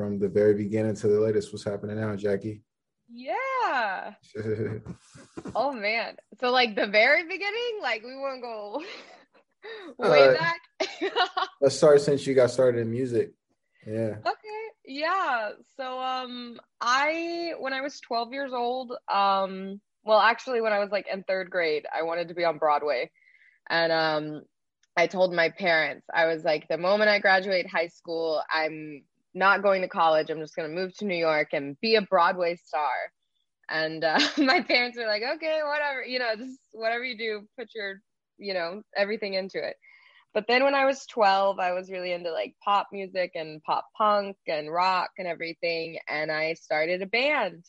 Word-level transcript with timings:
from 0.00 0.18
the 0.18 0.28
very 0.28 0.54
beginning 0.54 0.94
to 0.94 1.08
the 1.08 1.20
latest. 1.20 1.52
What's 1.52 1.64
happening 1.64 2.00
now, 2.00 2.16
Jaci? 2.16 2.62
Yeah. 3.10 4.14
oh 5.54 5.72
man. 5.72 6.16
So 6.40 6.50
like 6.50 6.74
the 6.74 6.86
very 6.86 7.24
beginning, 7.24 7.80
like 7.82 8.02
we 8.02 8.16
won't 8.16 8.40
go 8.40 8.82
way 9.98 10.28
uh, 10.28 10.32
back. 10.32 10.60
let's 11.60 11.76
start 11.76 12.00
since 12.00 12.26
you 12.26 12.34
got 12.34 12.50
started 12.50 12.80
in 12.80 12.90
music. 12.90 13.32
Yeah. 13.86 14.16
Okay. 14.26 14.62
Yeah. 14.86 15.50
So 15.76 16.00
um 16.00 16.58
I 16.80 17.52
when 17.58 17.74
I 17.74 17.82
was 17.82 18.00
12 18.00 18.32
years 18.32 18.52
old, 18.54 18.92
um 19.12 19.82
well 20.02 20.20
actually 20.20 20.62
when 20.62 20.72
I 20.72 20.78
was 20.78 20.90
like 20.90 21.08
in 21.12 21.24
3rd 21.24 21.50
grade, 21.50 21.84
I 21.94 22.04
wanted 22.04 22.28
to 22.28 22.34
be 22.34 22.44
on 22.44 22.56
Broadway. 22.56 23.10
And 23.68 23.92
um 23.92 24.42
I 24.96 25.08
told 25.08 25.34
my 25.34 25.50
parents, 25.50 26.06
I 26.12 26.24
was 26.24 26.42
like 26.42 26.68
the 26.68 26.78
moment 26.78 27.10
I 27.10 27.18
graduate 27.18 27.66
high 27.68 27.88
school, 27.88 28.42
I'm 28.50 29.02
not 29.34 29.62
going 29.62 29.82
to 29.82 29.88
college. 29.88 30.30
I'm 30.30 30.40
just 30.40 30.56
going 30.56 30.68
to 30.68 30.74
move 30.74 30.96
to 30.98 31.04
New 31.04 31.16
York 31.16 31.48
and 31.52 31.78
be 31.80 31.96
a 31.96 32.02
Broadway 32.02 32.56
star. 32.56 32.90
And 33.68 34.04
uh, 34.04 34.18
my 34.38 34.62
parents 34.62 34.98
were 34.98 35.06
like, 35.06 35.22
okay, 35.36 35.60
whatever, 35.64 36.04
you 36.04 36.18
know, 36.18 36.34
just 36.36 36.58
whatever 36.72 37.04
you 37.04 37.16
do, 37.16 37.46
put 37.58 37.68
your, 37.74 38.00
you 38.38 38.54
know, 38.54 38.82
everything 38.96 39.34
into 39.34 39.58
it. 39.58 39.76
But 40.32 40.44
then 40.46 40.62
when 40.62 40.76
I 40.76 40.84
was 40.84 41.06
12, 41.06 41.58
I 41.58 41.72
was 41.72 41.90
really 41.90 42.12
into 42.12 42.30
like 42.30 42.54
pop 42.64 42.86
music 42.92 43.32
and 43.34 43.60
pop 43.62 43.86
punk 43.96 44.36
and 44.46 44.72
rock 44.72 45.10
and 45.18 45.26
everything. 45.26 45.98
And 46.08 46.30
I 46.30 46.54
started 46.54 47.02
a 47.02 47.06
band. 47.06 47.64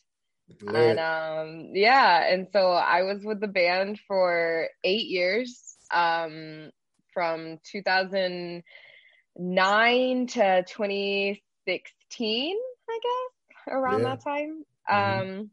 And 0.68 1.00
um, 1.00 1.70
yeah, 1.72 2.30
and 2.30 2.46
so 2.52 2.72
I 2.72 3.02
was 3.02 3.24
with 3.24 3.40
the 3.40 3.48
band 3.48 3.98
for 4.06 4.68
eight 4.84 5.06
years 5.06 5.76
um, 5.92 6.70
from 7.12 7.58
2009 7.70 10.26
to 10.26 10.64
20 10.68 11.42
16, 11.66 12.56
I 12.88 12.98
guess, 13.02 13.74
around 13.74 14.02
yeah. 14.02 14.08
that 14.08 14.24
time. 14.24 14.64
Mm-hmm. 14.90 15.30
Um, 15.30 15.50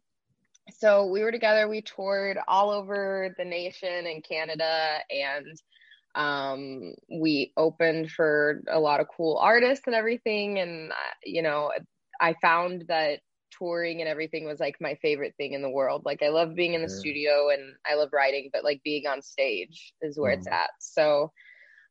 so 0.78 1.08
we 1.08 1.24
were 1.24 1.32
together. 1.32 1.68
We 1.68 1.82
toured 1.82 2.38
all 2.48 2.72
over 2.72 3.34
the 3.38 3.46
nation 3.46 4.06
and 4.06 4.24
Canada, 4.24 5.00
and 5.10 5.62
um, 6.16 6.94
we 7.10 7.54
opened 7.58 8.12
for 8.12 8.62
a 8.70 8.80
lot 8.80 9.00
of 9.00 9.08
cool 9.16 9.38
artists 9.38 9.88
and 9.88 9.96
everything. 9.96 10.60
And 10.60 10.92
uh, 10.92 10.96
you 11.24 11.42
know, 11.42 11.72
I 12.20 12.36
found 12.42 12.86
that 12.88 13.20
touring 13.58 14.00
and 14.00 14.10
everything 14.10 14.46
was 14.46 14.60
like 14.60 14.76
my 14.80 14.96
favorite 15.02 15.34
thing 15.38 15.54
in 15.54 15.62
the 15.62 15.70
world. 15.70 16.04
Like 16.06 16.22
I 16.24 16.30
love 16.30 16.56
being 16.56 16.74
in 16.74 16.82
the 16.82 16.92
yeah. 16.92 17.00
studio 17.00 17.50
and 17.50 17.74
I 17.86 17.96
love 17.96 18.10
writing, 18.14 18.50
but 18.54 18.64
like 18.64 18.82
being 18.84 19.08
on 19.08 19.22
stage 19.22 19.94
is 20.02 20.18
where 20.18 20.34
mm. 20.34 20.38
it's 20.38 20.48
at. 20.48 20.70
So 20.80 21.32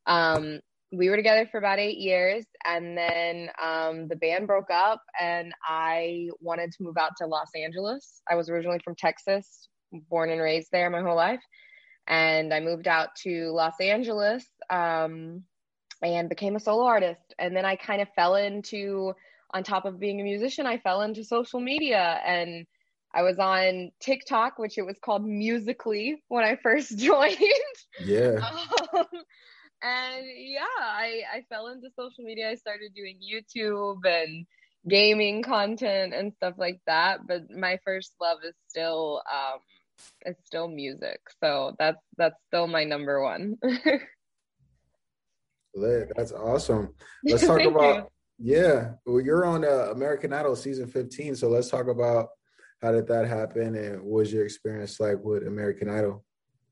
um 0.07 0.61
we 0.91 1.11
were 1.11 1.17
together 1.17 1.47
for 1.51 1.59
about 1.59 1.79
eight 1.79 1.99
years 1.99 2.45
and 2.69 2.97
then 2.97 3.49
um, 3.63 4.09
the 4.09 4.17
band 4.17 4.47
broke 4.47 4.71
up 4.71 5.03
and 5.21 5.53
i 5.67 6.29
wanted 6.41 6.71
to 6.71 6.83
move 6.83 6.97
out 6.99 7.13
to 7.17 7.27
los 7.27 7.49
angeles 7.55 8.23
i 8.31 8.35
was 8.35 8.49
originally 8.49 8.81
from 8.85 8.95
texas 8.95 9.69
born 10.09 10.31
and 10.31 10.41
raised 10.41 10.69
there 10.71 10.91
my 10.91 11.01
whole 11.01 11.17
life 11.17 11.41
and 12.07 12.53
i 12.53 12.61
moved 12.61 12.87
out 12.87 13.09
to 13.17 13.51
los 13.51 13.81
angeles 13.81 14.45
um, 14.71 15.43
and 16.03 16.29
became 16.29 16.57
a 16.57 16.61
solo 16.61 16.85
artist 16.85 17.35
and 17.39 17.57
then 17.57 17.65
i 17.65 17.75
kind 17.75 18.03
of 18.03 18.09
fell 18.15 18.35
into 18.37 19.13
on 19.55 19.63
top 19.63 19.87
of 19.87 19.99
being 19.99 20.21
a 20.21 20.25
musician 20.25 20.67
i 20.67 20.79
fell 20.79 21.03
into 21.03 21.25
social 21.25 21.61
media 21.61 22.21
and 22.25 22.67
I 23.15 23.23
was 23.23 23.39
on 23.39 23.91
TikTok, 24.01 24.59
which 24.59 24.77
it 24.77 24.83
was 24.83 24.99
called 25.03 25.27
Musical.ly 25.27 26.17
when 26.29 26.45
I 26.45 26.57
first 26.57 26.99
joined. 26.99 27.39
Yeah. 28.05 28.39
Um, 28.93 29.07
and 29.83 30.27
yeah 30.37 30.61
i 30.81 31.23
i 31.35 31.45
fell 31.49 31.69
into 31.69 31.89
social 31.97 32.25
media. 32.25 32.51
I 32.51 32.55
started 32.55 32.93
doing 32.95 33.19
youtube 33.23 34.05
and 34.05 34.47
gaming 34.87 35.43
content 35.43 36.15
and 36.15 36.33
stuff 36.35 36.55
like 36.57 36.81
that. 36.87 37.27
But 37.27 37.51
my 37.51 37.79
first 37.85 38.15
love 38.21 38.39
is 38.45 38.55
still 38.69 39.23
um 39.33 39.59
it's 40.23 40.47
still 40.47 40.69
music. 40.69 41.21
So 41.43 41.75
that's 41.79 41.99
that's 42.17 42.37
still 42.49 42.67
my 42.67 42.85
number 42.85 43.23
one. 43.23 43.57
That's 46.17 46.33
awesome. 46.33 46.93
Let's 47.25 47.47
talk 47.47 47.61
about 47.61 48.11
you. 48.39 48.55
yeah. 48.55 48.93
Well 49.07 49.21
you're 49.21 49.45
on 49.45 49.65
uh, 49.65 49.89
american 49.93 50.33
idol 50.33 50.57
season 50.57 50.89
15 50.89 51.37
so 51.37 51.49
let's 51.49 51.69
talk 51.69 51.87
about 51.87 52.31
how 52.83 52.91
did 52.91 53.07
that 53.07 53.29
happen 53.29 53.77
and 53.77 54.03
what 54.03 54.21
was 54.21 54.33
your 54.33 54.45
experience 54.45 54.99
like 54.99 55.23
with 55.23 55.47
american 55.47 55.89
idol 55.89 56.25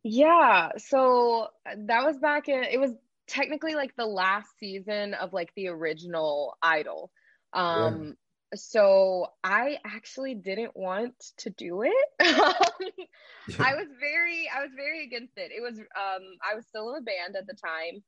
yeah, 0.09 0.71
so 0.77 1.49
uh, 1.69 1.75
that 1.87 2.05
was 2.05 2.17
back 2.19 2.49
in 2.49 2.63
it 2.63 2.79
was 2.79 2.93
technically 3.27 3.75
like 3.75 3.97
the 3.97 4.07
last 4.07 4.47
season 4.61 5.15
of 5.15 5.33
like 5.33 5.53
the 5.57 5.67
original 5.67 6.57
Idol. 6.63 7.11
Um 7.53 8.15
yeah. 8.53 8.57
so 8.57 9.27
I 9.43 9.79
actually 9.85 10.37
didn't 10.37 10.77
want 10.77 11.15
to 11.39 11.51
do 11.51 11.83
it. 11.83 12.07
I 12.21 13.75
was 13.75 13.89
very 13.99 14.49
I 14.55 14.63
was 14.63 14.71
very 14.77 15.05
against 15.05 15.37
it. 15.37 15.51
It 15.51 15.61
was 15.61 15.77
um 15.77 16.23
I 16.41 16.55
was 16.55 16.65
still 16.69 16.91
in 16.91 16.99
a 16.99 17.05
band 17.05 17.35
at 17.37 17.49
the 17.49 17.55
time 17.55 18.05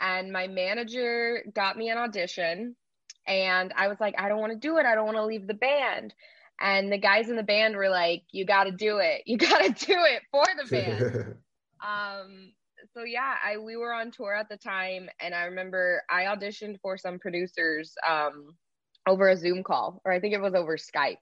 and 0.00 0.32
my 0.32 0.46
manager 0.46 1.44
got 1.54 1.76
me 1.76 1.90
an 1.90 1.98
audition 1.98 2.76
and 3.26 3.74
I 3.76 3.88
was 3.88 4.00
like 4.00 4.14
I 4.18 4.30
don't 4.30 4.40
want 4.40 4.52
to 4.54 4.58
do 4.58 4.78
it. 4.78 4.86
I 4.86 4.94
don't 4.94 5.04
want 5.04 5.18
to 5.18 5.26
leave 5.26 5.46
the 5.46 5.52
band 5.52 6.14
and 6.62 6.90
the 6.90 6.98
guys 6.98 7.28
in 7.28 7.36
the 7.36 7.42
band 7.42 7.76
were 7.76 7.90
like 7.90 8.22
you 8.30 8.46
got 8.46 8.64
to 8.64 8.72
do 8.72 8.98
it. 8.98 9.22
You 9.26 9.36
got 9.50 9.58
to 9.58 9.86
do 9.86 9.96
it 10.04 10.22
for 10.30 10.44
the 10.56 10.70
band. 10.70 11.34
Um 11.86 12.52
so 12.94 13.04
yeah 13.04 13.36
i 13.44 13.56
we 13.56 13.76
were 13.76 13.92
on 13.92 14.10
tour 14.10 14.34
at 14.34 14.48
the 14.48 14.56
time 14.56 15.08
and 15.20 15.34
i 15.34 15.44
remember 15.44 16.02
i 16.10 16.24
auditioned 16.24 16.80
for 16.80 16.98
some 16.98 17.16
producers 17.18 17.94
um 18.08 18.56
over 19.08 19.28
a 19.28 19.36
zoom 19.36 19.62
call 19.62 20.00
or 20.04 20.12
i 20.12 20.18
think 20.18 20.34
it 20.34 20.40
was 20.40 20.54
over 20.54 20.76
skype. 20.76 21.16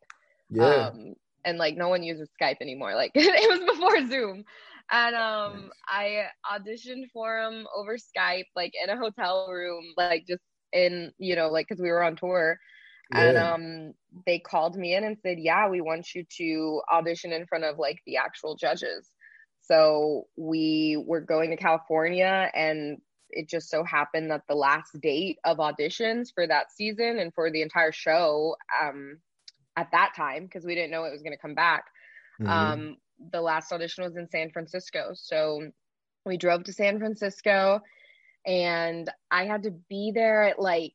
Yeah. 0.50 0.88
Um, 0.88 1.14
and 1.44 1.58
like 1.58 1.76
no 1.76 1.88
one 1.88 2.02
uses 2.02 2.28
skype 2.40 2.56
anymore. 2.60 2.94
Like 2.94 3.12
it 3.14 3.50
was 3.50 3.76
before 3.76 4.08
zoom. 4.08 4.44
And 4.90 5.14
um 5.14 5.70
nice. 5.88 6.26
i 6.46 6.58
auditioned 6.58 7.10
for 7.12 7.40
them 7.42 7.66
over 7.76 7.96
skype 7.96 8.46
like 8.56 8.72
in 8.82 8.90
a 8.90 8.96
hotel 8.96 9.48
room 9.50 9.84
like 9.96 10.24
just 10.26 10.42
in 10.72 11.12
you 11.18 11.36
know 11.36 11.48
like 11.48 11.66
because 11.68 11.80
we 11.80 11.90
were 11.90 12.02
on 12.02 12.16
tour 12.16 12.58
yeah. 13.12 13.20
and 13.20 13.38
um 13.38 13.94
they 14.26 14.38
called 14.38 14.76
me 14.76 14.94
in 14.94 15.04
and 15.04 15.16
said 15.22 15.38
yeah 15.38 15.68
we 15.68 15.80
want 15.80 16.14
you 16.14 16.24
to 16.36 16.80
audition 16.92 17.32
in 17.32 17.46
front 17.46 17.64
of 17.64 17.78
like 17.78 18.00
the 18.06 18.16
actual 18.16 18.54
judges 18.56 19.10
so 19.60 20.26
we 20.36 21.02
were 21.06 21.20
going 21.20 21.50
to 21.50 21.56
california 21.56 22.50
and 22.54 22.98
it 23.30 23.48
just 23.48 23.70
so 23.70 23.84
happened 23.84 24.30
that 24.30 24.42
the 24.48 24.54
last 24.54 24.98
date 25.00 25.38
of 25.44 25.58
auditions 25.58 26.28
for 26.34 26.46
that 26.46 26.72
season 26.72 27.18
and 27.18 27.32
for 27.34 27.50
the 27.50 27.62
entire 27.62 27.92
show 27.92 28.56
um 28.82 29.18
at 29.76 29.88
that 29.92 30.12
time 30.16 30.44
because 30.44 30.64
we 30.64 30.74
didn't 30.74 30.90
know 30.90 31.04
it 31.04 31.12
was 31.12 31.22
going 31.22 31.32
to 31.32 31.40
come 31.40 31.54
back 31.54 31.84
mm-hmm. 32.40 32.50
um 32.50 32.96
the 33.32 33.40
last 33.40 33.72
audition 33.72 34.04
was 34.04 34.16
in 34.16 34.28
san 34.28 34.50
francisco 34.50 35.10
so 35.14 35.62
we 36.24 36.36
drove 36.36 36.64
to 36.64 36.72
san 36.72 36.98
francisco 36.98 37.80
and 38.46 39.10
i 39.30 39.44
had 39.44 39.62
to 39.62 39.70
be 39.88 40.12
there 40.14 40.44
at 40.44 40.58
like 40.58 40.94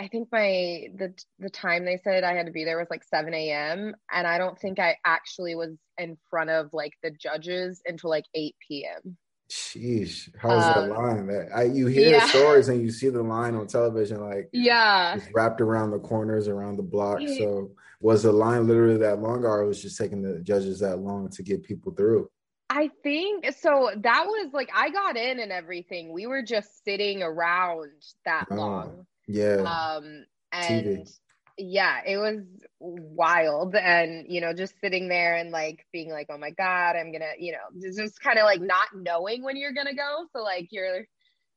I 0.00 0.08
think 0.08 0.28
my 0.32 0.88
the 0.96 1.14
the 1.38 1.50
time 1.50 1.84
they 1.84 2.00
said 2.02 2.24
I 2.24 2.34
had 2.34 2.46
to 2.46 2.52
be 2.52 2.64
there 2.64 2.78
was 2.78 2.88
like 2.90 3.04
7 3.04 3.32
a.m. 3.32 3.94
and 4.12 4.26
I 4.26 4.38
don't 4.38 4.58
think 4.58 4.78
I 4.78 4.96
actually 5.04 5.54
was 5.54 5.70
in 5.98 6.18
front 6.30 6.50
of 6.50 6.70
like 6.72 6.94
the 7.02 7.10
judges 7.10 7.80
until 7.86 8.10
like 8.10 8.24
8 8.34 8.56
p.m. 8.66 9.16
Sheesh, 9.50 10.30
how's 10.38 10.64
um, 10.64 10.88
that 10.88 10.98
line? 10.98 11.26
That 11.26 11.48
I 11.54 11.64
you 11.64 11.86
hear 11.86 12.10
yeah. 12.10 12.26
stories 12.26 12.68
and 12.68 12.80
you 12.82 12.90
see 12.90 13.08
the 13.08 13.22
line 13.22 13.54
on 13.54 13.66
television, 13.66 14.20
like 14.20 14.48
yeah, 14.52 15.18
wrapped 15.32 15.60
around 15.60 15.90
the 15.90 15.98
corners, 15.98 16.48
around 16.48 16.76
the 16.76 16.82
block. 16.82 17.20
So 17.38 17.70
was 18.00 18.22
the 18.22 18.32
line 18.32 18.66
literally 18.66 18.96
that 18.98 19.20
long, 19.20 19.44
or 19.44 19.64
was 19.64 19.82
just 19.82 19.98
taking 19.98 20.22
the 20.22 20.40
judges 20.40 20.80
that 20.80 20.98
long 20.98 21.28
to 21.30 21.42
get 21.42 21.62
people 21.62 21.92
through? 21.92 22.28
I 22.70 22.90
think 23.02 23.52
so. 23.60 23.90
That 23.96 24.24
was 24.26 24.50
like 24.52 24.70
I 24.74 24.90
got 24.90 25.16
in 25.16 25.38
and 25.38 25.52
everything. 25.52 26.12
We 26.12 26.26
were 26.26 26.42
just 26.42 26.82
sitting 26.82 27.22
around 27.22 27.92
that 28.24 28.46
oh. 28.50 28.54
long. 28.54 29.06
Yeah. 29.26 29.62
Um, 29.62 30.24
and 30.52 30.86
TV. 30.86 31.18
yeah, 31.58 32.00
it 32.06 32.16
was 32.16 32.42
wild. 32.80 33.74
And, 33.74 34.26
you 34.28 34.40
know, 34.40 34.52
just 34.52 34.74
sitting 34.80 35.08
there 35.08 35.36
and 35.36 35.50
like 35.50 35.86
being 35.92 36.10
like, 36.10 36.26
oh 36.30 36.38
my 36.38 36.50
God, 36.50 36.96
I'm 36.96 37.12
gonna, 37.12 37.32
you 37.38 37.52
know, 37.52 37.92
just 37.96 38.20
kind 38.20 38.38
of 38.38 38.44
like 38.44 38.60
not 38.60 38.88
knowing 38.94 39.42
when 39.42 39.56
you're 39.56 39.72
gonna 39.72 39.94
go. 39.94 40.26
So 40.34 40.42
like 40.42 40.68
you're 40.70 41.06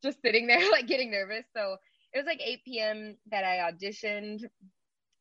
just 0.04 0.22
sitting 0.22 0.48
there 0.48 0.62
like 0.72 0.88
getting 0.88 1.12
nervous. 1.12 1.46
So 1.56 1.78
it 2.14 2.18
was 2.18 2.26
like 2.26 2.42
8 2.44 2.60
p.m. 2.66 3.18
that 3.32 3.44
I 3.44 3.72
auditioned. 3.72 4.44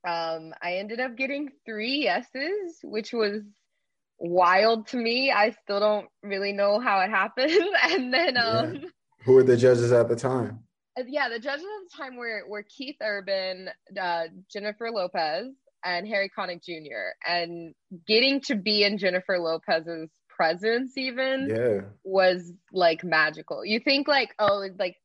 Um, 0.07 0.55
I 0.63 0.75
ended 0.75 1.01
up 1.01 1.17
getting 1.17 1.51
three 1.65 2.05
yeses, 2.05 2.79
which 2.85 3.13
was 3.13 3.43
wild 4.19 4.87
to 4.89 4.97
me. 4.97 5.31
I 5.31 5.51
still 5.63 5.81
don't 5.81 6.07
really 6.23 6.53
know 6.53 6.79
how 6.79 7.01
it 7.01 7.11
happened. 7.11 7.51
and 7.83 8.13
then 8.13 8.37
um 8.37 8.75
yeah. 8.75 8.81
who 9.25 9.33
were 9.35 9.43
the 9.43 9.57
judges 9.57 9.93
at 9.93 10.09
the 10.09 10.17
time? 10.17 10.61
Uh, 10.99 11.03
yeah, 11.07 11.29
the 11.29 11.39
judges 11.39 11.65
at 11.65 11.91
the 11.91 11.97
time 11.97 12.17
were 12.17 12.43
were 12.49 12.63
Keith 12.63 12.97
Urban, 13.03 13.71
uh, 14.01 14.25
Jennifer 14.51 14.91
Lopez, 14.91 15.53
and 15.85 16.07
Harry 16.07 16.31
Connick 16.37 16.65
Jr. 16.65 17.15
And 17.27 17.75
getting 18.07 18.41
to 18.43 18.55
be 18.55 18.85
in 18.85 18.99
Jennifer 18.99 19.39
Lopez's 19.39 20.11
presence 20.29 20.99
even 20.99 21.49
yeah. 21.49 21.89
was 22.05 22.53
like 22.73 23.03
magical. 23.03 23.65
You 23.65 23.81
think 23.81 24.07
like 24.09 24.35
oh 24.39 24.69
like 24.79 24.97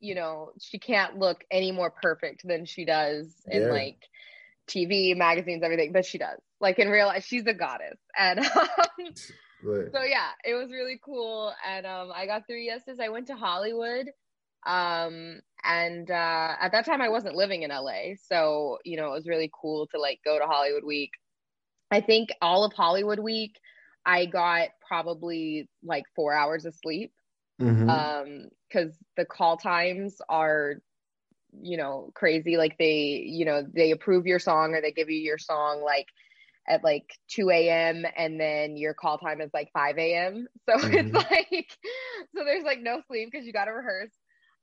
you 0.00 0.14
know, 0.14 0.50
she 0.58 0.78
can't 0.78 1.18
look 1.18 1.44
any 1.50 1.72
more 1.72 1.90
perfect 1.90 2.46
than 2.46 2.64
she 2.64 2.84
does 2.84 3.26
in 3.46 3.62
yeah. 3.62 3.68
like 3.68 4.08
TV, 4.66 5.16
magazines, 5.16 5.62
everything, 5.62 5.92
but 5.92 6.06
she 6.06 6.18
does. 6.18 6.38
Like 6.60 6.78
in 6.78 6.88
real 6.88 7.06
life, 7.06 7.24
she's 7.24 7.46
a 7.46 7.54
goddess. 7.54 7.98
And 8.18 8.40
um, 8.56 8.68
right. 9.62 9.88
so 9.92 10.02
yeah, 10.02 10.30
it 10.44 10.54
was 10.54 10.70
really 10.70 10.98
cool. 11.04 11.52
And 11.68 11.86
um, 11.86 12.10
I 12.14 12.26
got 12.26 12.46
three 12.46 12.66
yeses. 12.66 12.98
I 12.98 13.10
went 13.10 13.26
to 13.28 13.36
Hollywood. 13.36 14.10
Um, 14.66 15.40
and 15.64 16.10
uh, 16.10 16.54
at 16.60 16.72
that 16.72 16.86
time, 16.86 17.00
I 17.00 17.08
wasn't 17.08 17.36
living 17.36 17.62
in 17.62 17.70
LA, 17.70 18.14
so 18.28 18.78
you 18.84 18.96
know 18.96 19.08
it 19.08 19.16
was 19.16 19.28
really 19.28 19.50
cool 19.52 19.86
to 19.88 20.00
like 20.00 20.20
go 20.24 20.38
to 20.38 20.46
Hollywood 20.46 20.84
Week. 20.84 21.10
I 21.90 22.00
think 22.00 22.30
all 22.40 22.64
of 22.64 22.72
Hollywood 22.72 23.18
Week, 23.18 23.58
I 24.06 24.26
got 24.26 24.68
probably 24.86 25.68
like 25.82 26.04
four 26.14 26.32
hours 26.34 26.64
of 26.64 26.74
sleep. 26.74 27.12
Mm-hmm. 27.60 27.90
Um, 27.90 28.48
because 28.68 28.96
the 29.16 29.24
call 29.24 29.56
times 29.56 30.16
are 30.28 30.76
you 31.60 31.76
know 31.76 32.10
crazy 32.14 32.56
like 32.56 32.78
they 32.78 33.24
you 33.26 33.44
know 33.44 33.66
they 33.74 33.90
approve 33.90 34.26
your 34.26 34.38
song 34.38 34.74
or 34.74 34.80
they 34.80 34.92
give 34.92 35.10
you 35.10 35.18
your 35.18 35.38
song 35.38 35.82
like 35.84 36.06
at 36.68 36.84
like 36.84 37.12
2 37.32 37.50
a.m 37.50 38.04
and 38.16 38.40
then 38.40 38.76
your 38.76 38.94
call 38.94 39.18
time 39.18 39.40
is 39.40 39.50
like 39.52 39.68
5 39.72 39.98
a.m 39.98 40.46
so 40.68 40.76
mm-hmm. 40.76 40.94
it's 40.94 41.12
like 41.12 41.78
so 42.34 42.44
there's 42.44 42.64
like 42.64 42.80
no 42.80 43.02
sleep 43.08 43.28
because 43.30 43.46
you 43.46 43.52
got 43.52 43.64
to 43.64 43.72
rehearse 43.72 44.12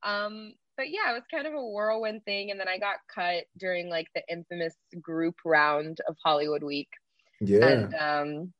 um 0.02 0.52
but 0.76 0.90
yeah 0.90 1.10
it 1.10 1.14
was 1.14 1.24
kind 1.30 1.46
of 1.46 1.54
a 1.54 1.66
whirlwind 1.66 2.24
thing. 2.24 2.50
And 2.50 2.58
then 2.58 2.68
i 2.68 2.78
got 2.78 2.96
cut 3.12 3.44
during 3.58 3.88
like 3.88 4.08
the 4.14 4.22
infamous 4.30 4.74
group 5.00 5.36
round 5.44 5.98
of 6.08 6.16
hollywood 6.24 6.62
week. 6.62 6.90
Yeah. 7.40 7.66
And 7.66 7.94
um 7.94 8.52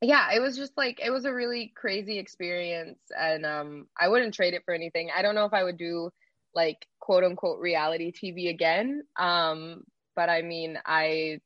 yeah 0.00 0.32
it 0.32 0.40
was 0.40 0.56
just 0.56 0.72
like 0.76 1.00
it 1.04 1.10
was 1.10 1.24
a 1.24 1.32
really 1.32 1.72
crazy 1.76 2.18
experience. 2.18 3.00
And 3.18 3.44
um 3.44 3.86
i 3.98 4.08
wouldn't 4.08 4.34
trade 4.34 4.54
it 4.54 4.62
for 4.64 4.74
anything. 4.74 5.10
I 5.16 5.22
don't 5.22 5.34
know 5.34 5.46
if 5.46 5.54
i 5.54 5.64
would 5.64 5.78
do 5.78 6.10
like 6.54 6.86
quote 7.00 7.24
unquote 7.24 7.60
reality 7.60 8.12
tv 8.12 8.50
again. 8.50 9.02
Um 9.18 9.82
but 10.18 10.28
i 10.28 10.42
mean 10.42 10.76
i 10.84 11.38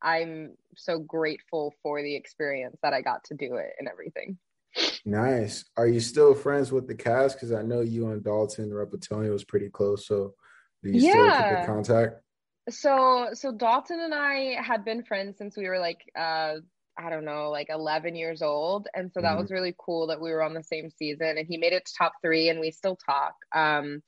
i'm 0.00 0.54
so 0.76 1.00
grateful 1.00 1.74
for 1.82 2.00
the 2.00 2.14
experience 2.14 2.78
that 2.82 2.92
i 2.92 3.02
got 3.02 3.24
to 3.24 3.34
do 3.34 3.56
it 3.56 3.72
and 3.80 3.88
everything 3.88 4.38
nice 5.04 5.64
are 5.76 5.86
you 5.86 6.00
still 6.00 6.34
friends 6.34 6.70
with 6.70 6.86
the 6.86 6.94
cast 6.94 7.36
because 7.36 7.52
i 7.52 7.62
know 7.62 7.80
you 7.80 8.10
and 8.10 8.22
dalton 8.22 8.70
Rapattoni 8.70 9.30
was 9.30 9.44
pretty 9.44 9.68
close 9.70 10.06
so 10.06 10.34
do 10.82 10.90
you 10.90 11.00
yeah. 11.00 11.12
still 11.12 11.50
keep 11.50 11.58
in 11.58 11.66
contact 11.66 12.22
so 12.68 13.28
so 13.32 13.52
dalton 13.52 14.00
and 14.00 14.14
i 14.14 14.56
had 14.62 14.84
been 14.84 15.02
friends 15.02 15.38
since 15.38 15.56
we 15.56 15.66
were 15.66 15.78
like 15.78 16.00
uh 16.16 16.56
I 16.98 17.10
don't 17.10 17.24
know, 17.24 17.50
like 17.50 17.68
11 17.70 18.16
years 18.16 18.42
old. 18.42 18.88
And 18.92 19.12
so 19.12 19.20
that 19.20 19.28
mm-hmm. 19.28 19.42
was 19.42 19.50
really 19.52 19.74
cool 19.78 20.08
that 20.08 20.20
we 20.20 20.32
were 20.32 20.42
on 20.42 20.52
the 20.52 20.64
same 20.64 20.90
season 20.90 21.38
and 21.38 21.46
he 21.46 21.56
made 21.56 21.72
it 21.72 21.86
to 21.86 21.92
top 21.96 22.14
three 22.20 22.48
and 22.48 22.58
we 22.58 22.72
still 22.72 22.96
talk. 22.96 23.34
Um, 23.54 24.02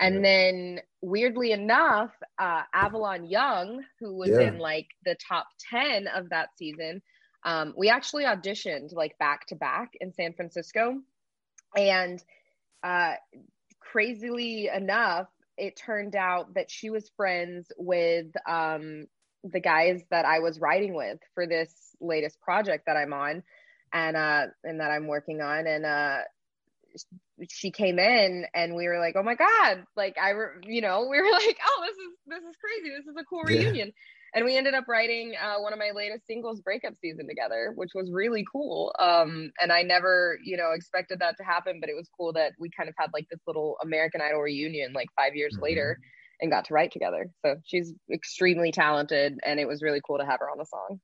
and 0.00 0.16
yeah. 0.16 0.20
then 0.20 0.80
weirdly 1.02 1.50
enough, 1.50 2.12
uh, 2.38 2.62
Avalon 2.72 3.24
Young, 3.24 3.82
who 3.98 4.14
was 4.14 4.30
yeah. 4.30 4.42
in 4.42 4.58
like 4.58 4.86
the 5.04 5.16
top 5.28 5.48
10 5.70 6.06
of 6.06 6.30
that 6.30 6.50
season, 6.56 7.02
um, 7.44 7.74
we 7.76 7.88
actually 7.88 8.24
auditioned 8.24 8.92
like 8.92 9.18
back 9.18 9.46
to 9.48 9.54
back 9.54 9.92
in 10.00 10.12
San 10.12 10.32
Francisco. 10.34 10.98
And 11.76 12.22
uh, 12.82 13.14
crazily 13.80 14.68
enough, 14.68 15.28
it 15.56 15.76
turned 15.76 16.16
out 16.16 16.54
that 16.54 16.70
she 16.70 16.90
was 16.90 17.10
friends 17.16 17.70
with 17.76 18.26
um, 18.48 19.06
the 19.44 19.60
guys 19.60 20.02
that 20.10 20.24
I 20.24 20.40
was 20.40 20.60
writing 20.60 20.94
with 20.94 21.18
for 21.34 21.46
this 21.46 21.72
latest 22.00 22.40
project 22.40 22.86
that 22.86 22.96
I'm 22.96 23.12
on 23.12 23.42
and 23.92 24.16
uh 24.16 24.46
and 24.64 24.80
that 24.80 24.90
I'm 24.90 25.06
working 25.06 25.40
on 25.40 25.66
and 25.66 25.84
uh 25.84 26.18
she 27.48 27.70
came 27.70 27.98
in 27.98 28.46
and 28.54 28.74
we 28.74 28.86
were 28.88 28.98
like 28.98 29.14
oh 29.16 29.22
my 29.22 29.34
god 29.34 29.84
like 29.96 30.16
I 30.20 30.30
re- 30.30 30.60
you 30.64 30.80
know 30.80 31.06
we 31.08 31.20
were 31.20 31.30
like 31.32 31.58
oh 31.66 31.84
this 31.86 31.96
is 31.96 32.12
this 32.26 32.50
is 32.50 32.56
crazy 32.56 32.94
this 32.96 33.06
is 33.06 33.16
a 33.18 33.24
cool 33.24 33.48
yeah. 33.48 33.60
reunion 33.60 33.92
and 34.34 34.44
we 34.44 34.56
ended 34.56 34.74
up 34.74 34.86
writing 34.88 35.34
uh, 35.42 35.60
one 35.60 35.72
of 35.72 35.78
my 35.78 35.90
latest 35.94 36.26
singles 36.26 36.60
breakup 36.60 36.94
season 37.00 37.26
together 37.28 37.72
which 37.74 37.90
was 37.94 38.10
really 38.12 38.44
cool 38.50 38.94
um 38.98 39.50
and 39.60 39.72
I 39.72 39.82
never 39.82 40.38
you 40.44 40.56
know 40.56 40.72
expected 40.72 41.20
that 41.20 41.36
to 41.38 41.44
happen 41.44 41.78
but 41.80 41.90
it 41.90 41.96
was 41.96 42.08
cool 42.16 42.32
that 42.34 42.52
we 42.58 42.70
kind 42.76 42.88
of 42.88 42.94
had 42.98 43.10
like 43.12 43.26
this 43.30 43.40
little 43.46 43.76
American 43.82 44.20
Idol 44.20 44.40
reunion 44.40 44.92
like 44.92 45.08
5 45.16 45.34
years 45.34 45.54
mm-hmm. 45.54 45.64
later 45.64 45.98
and 46.40 46.50
got 46.50 46.66
to 46.66 46.74
write 46.74 46.92
together. 46.92 47.30
So 47.44 47.56
she's 47.64 47.92
extremely 48.12 48.72
talented, 48.72 49.38
and 49.44 49.58
it 49.58 49.66
was 49.66 49.82
really 49.82 50.00
cool 50.06 50.18
to 50.18 50.24
have 50.24 50.40
her 50.40 50.50
on 50.50 50.58
the 50.58 50.64
song. 50.64 51.00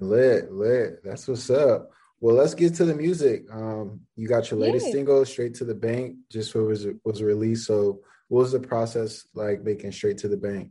Lit, 0.00 0.52
lit. 0.52 1.04
That's 1.04 1.28
what's 1.28 1.50
up. 1.50 1.90
Well, 2.20 2.36
let's 2.36 2.54
get 2.54 2.74
to 2.76 2.84
the 2.84 2.94
music. 2.94 3.44
Um, 3.50 4.00
you 4.16 4.28
got 4.28 4.50
your 4.50 4.60
latest 4.60 4.86
Yay. 4.86 4.92
single, 4.92 5.24
"Straight 5.24 5.54
to 5.54 5.64
the 5.64 5.74
Bank," 5.74 6.16
just 6.30 6.54
was 6.54 6.86
was 7.04 7.22
released. 7.22 7.66
So, 7.66 8.00
what 8.28 8.42
was 8.42 8.52
the 8.52 8.60
process 8.60 9.26
like 9.34 9.62
making 9.62 9.92
"Straight 9.92 10.18
to 10.18 10.28
the 10.28 10.36
Bank"? 10.36 10.70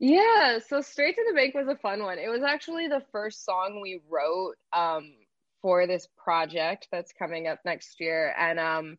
Yeah, 0.00 0.58
so 0.66 0.80
"Straight 0.80 1.14
to 1.16 1.24
the 1.28 1.34
Bank" 1.34 1.54
was 1.54 1.68
a 1.68 1.76
fun 1.76 2.02
one. 2.02 2.18
It 2.18 2.28
was 2.30 2.42
actually 2.42 2.88
the 2.88 3.04
first 3.12 3.44
song 3.44 3.80
we 3.82 4.00
wrote 4.08 4.54
um, 4.72 5.12
for 5.60 5.86
this 5.86 6.08
project 6.16 6.88
that's 6.90 7.12
coming 7.12 7.46
up 7.48 7.58
next 7.66 8.00
year, 8.00 8.34
and 8.38 8.58
um, 8.58 8.96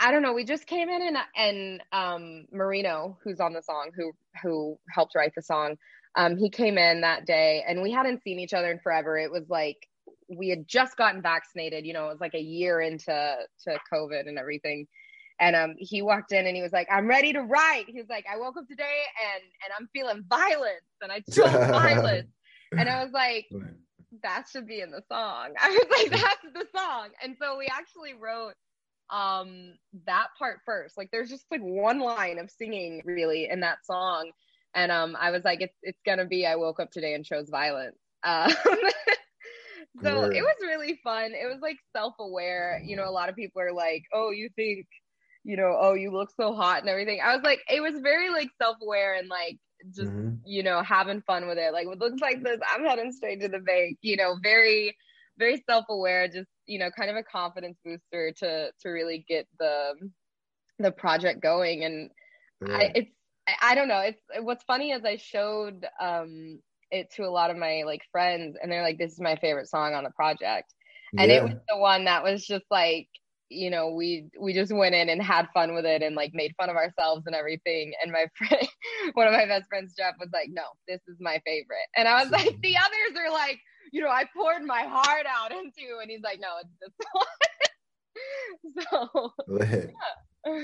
I 0.00 0.12
don't 0.12 0.22
know. 0.22 0.32
We 0.32 0.44
just 0.44 0.66
came 0.66 0.88
in 0.88 1.02
and 1.02 1.18
and 1.36 1.82
um, 1.92 2.46
Marino, 2.52 3.18
who's 3.22 3.40
on 3.40 3.52
the 3.52 3.62
song, 3.62 3.90
who 3.94 4.12
who 4.42 4.78
helped 4.90 5.14
write 5.14 5.32
the 5.36 5.42
song, 5.42 5.76
um, 6.16 6.38
he 6.38 6.50
came 6.50 6.78
in 6.78 7.02
that 7.02 7.26
day, 7.26 7.62
and 7.68 7.82
we 7.82 7.92
hadn't 7.92 8.22
seen 8.22 8.40
each 8.40 8.54
other 8.54 8.70
in 8.70 8.78
forever. 8.80 9.18
It 9.18 9.30
was 9.30 9.50
like 9.50 9.88
we 10.28 10.48
had 10.48 10.66
just 10.66 10.96
gotten 10.96 11.20
vaccinated. 11.22 11.84
You 11.84 11.92
know, 11.92 12.06
it 12.06 12.12
was 12.12 12.20
like 12.20 12.34
a 12.34 12.40
year 12.40 12.80
into 12.80 13.36
to 13.64 13.78
COVID 13.92 14.26
and 14.28 14.38
everything. 14.38 14.86
And 15.40 15.56
um, 15.56 15.74
he 15.78 16.00
walked 16.02 16.32
in 16.32 16.46
and 16.46 16.54
he 16.56 16.62
was 16.62 16.72
like, 16.72 16.88
"I'm 16.90 17.08
ready 17.08 17.32
to 17.32 17.40
write." 17.40 17.86
He 17.88 17.98
was 17.98 18.08
like, 18.08 18.24
"I 18.32 18.38
woke 18.38 18.56
up 18.56 18.68
today 18.68 19.02
and 19.34 19.42
and 19.64 19.72
I'm 19.78 19.88
feeling 19.92 20.24
violence, 20.28 20.84
and 21.02 21.10
I 21.10 21.20
chose 21.30 21.70
violence." 21.70 22.28
And 22.72 22.88
I 22.88 23.02
was 23.02 23.12
like, 23.12 23.46
"That 24.22 24.44
should 24.50 24.66
be 24.66 24.80
in 24.80 24.90
the 24.90 25.02
song." 25.10 25.54
I 25.60 25.70
was 25.70 25.86
like, 25.90 26.20
"That's 26.20 26.54
the 26.54 26.66
song." 26.76 27.08
And 27.22 27.36
so 27.40 27.58
we 27.58 27.66
actually 27.66 28.14
wrote 28.14 28.54
um 29.10 29.74
that 30.06 30.28
part 30.38 30.60
first 30.64 30.96
like 30.96 31.10
there's 31.12 31.28
just 31.28 31.44
like 31.50 31.60
one 31.60 32.00
line 32.00 32.38
of 32.38 32.50
singing 32.50 33.02
really 33.04 33.48
in 33.50 33.60
that 33.60 33.84
song 33.84 34.30
and 34.74 34.90
um 34.90 35.16
i 35.20 35.30
was 35.30 35.44
like 35.44 35.60
it's 35.60 35.76
it's 35.82 36.00
gonna 36.06 36.24
be 36.24 36.46
i 36.46 36.56
woke 36.56 36.80
up 36.80 36.90
today 36.90 37.14
and 37.14 37.24
chose 37.24 37.50
violence 37.50 37.98
um, 38.24 38.50
so 40.02 40.22
it 40.22 40.40
was 40.40 40.56
really 40.62 40.98
fun 41.04 41.32
it 41.32 41.46
was 41.46 41.60
like 41.60 41.76
self-aware 41.94 42.80
you 42.82 42.96
know 42.96 43.06
a 43.06 43.12
lot 43.12 43.28
of 43.28 43.36
people 43.36 43.60
are 43.60 43.72
like 43.72 44.02
oh 44.14 44.30
you 44.30 44.48
think 44.56 44.86
you 45.44 45.56
know 45.56 45.76
oh 45.78 45.94
you 45.94 46.10
look 46.10 46.30
so 46.34 46.54
hot 46.54 46.80
and 46.80 46.88
everything 46.88 47.20
i 47.22 47.34
was 47.34 47.44
like 47.44 47.60
it 47.68 47.80
was 47.80 48.00
very 48.02 48.30
like 48.30 48.48
self-aware 48.60 49.14
and 49.14 49.28
like 49.28 49.58
just 49.94 50.10
mm-hmm. 50.10 50.34
you 50.44 50.62
know 50.62 50.82
having 50.82 51.20
fun 51.22 51.46
with 51.46 51.58
it 51.58 51.72
like 51.72 51.86
it 51.86 51.98
looks 51.98 52.20
like 52.20 52.42
this 52.42 52.58
i'm 52.72 52.84
heading 52.84 53.12
straight 53.12 53.40
to 53.40 53.48
the 53.48 53.58
bank 53.58 53.98
you 54.00 54.16
know 54.16 54.36
very 54.42 54.96
very 55.38 55.62
self-aware 55.68 56.28
just 56.28 56.48
you 56.66 56.78
know 56.78 56.90
kind 56.90 57.10
of 57.10 57.16
a 57.16 57.22
confidence 57.22 57.76
booster 57.84 58.32
to 58.32 58.70
to 58.80 58.88
really 58.88 59.24
get 59.28 59.46
the 59.58 59.92
the 60.78 60.90
project 60.90 61.42
going 61.42 61.84
and 61.84 62.10
yeah. 62.66 62.76
I, 62.76 62.92
it's 62.94 63.10
I, 63.46 63.72
I 63.72 63.74
don't 63.74 63.88
know 63.88 64.00
it's 64.00 64.20
what's 64.40 64.64
funny 64.64 64.92
is 64.92 65.04
i 65.04 65.16
showed 65.16 65.86
um 66.00 66.58
it 66.90 67.10
to 67.16 67.24
a 67.24 67.30
lot 67.30 67.50
of 67.50 67.56
my 67.56 67.82
like 67.84 68.02
friends 68.10 68.56
and 68.60 68.72
they're 68.72 68.82
like 68.82 68.98
this 68.98 69.12
is 69.12 69.20
my 69.20 69.36
favorite 69.36 69.68
song 69.68 69.94
on 69.94 70.04
the 70.04 70.10
project 70.10 70.72
and 71.18 71.30
yeah. 71.30 71.38
it 71.38 71.42
was 71.44 71.54
the 71.68 71.76
one 71.76 72.04
that 72.04 72.22
was 72.22 72.46
just 72.46 72.64
like 72.70 73.08
you 73.54 73.70
know 73.70 73.90
we 73.90 74.26
we 74.40 74.52
just 74.52 74.72
went 74.72 74.94
in 74.94 75.08
and 75.08 75.22
had 75.22 75.46
fun 75.54 75.74
with 75.74 75.84
it 75.84 76.02
and 76.02 76.16
like 76.16 76.32
made 76.34 76.54
fun 76.56 76.68
of 76.68 76.76
ourselves 76.76 77.22
and 77.26 77.34
everything 77.34 77.92
and 78.02 78.12
my 78.12 78.26
friend 78.36 78.68
one 79.14 79.26
of 79.26 79.32
my 79.32 79.46
best 79.46 79.68
friends 79.68 79.94
jeff 79.96 80.14
was 80.18 80.28
like 80.32 80.48
no 80.50 80.62
this 80.88 81.00
is 81.08 81.16
my 81.20 81.40
favorite 81.46 81.88
and 81.96 82.08
i 82.08 82.22
was 82.22 82.30
like 82.30 82.60
the 82.62 82.76
others 82.76 83.18
are 83.18 83.32
like 83.32 83.60
you 83.94 84.00
know, 84.00 84.08
I 84.08 84.24
poured 84.36 84.64
my 84.64 84.82
heart 84.82 85.24
out 85.28 85.52
into, 85.52 86.00
and 86.02 86.10
he's 86.10 86.22
like, 86.22 86.40
no, 86.40 86.48
it's 86.60 86.74
this 86.80 86.92
one. 88.90 89.30
so, 89.70 89.86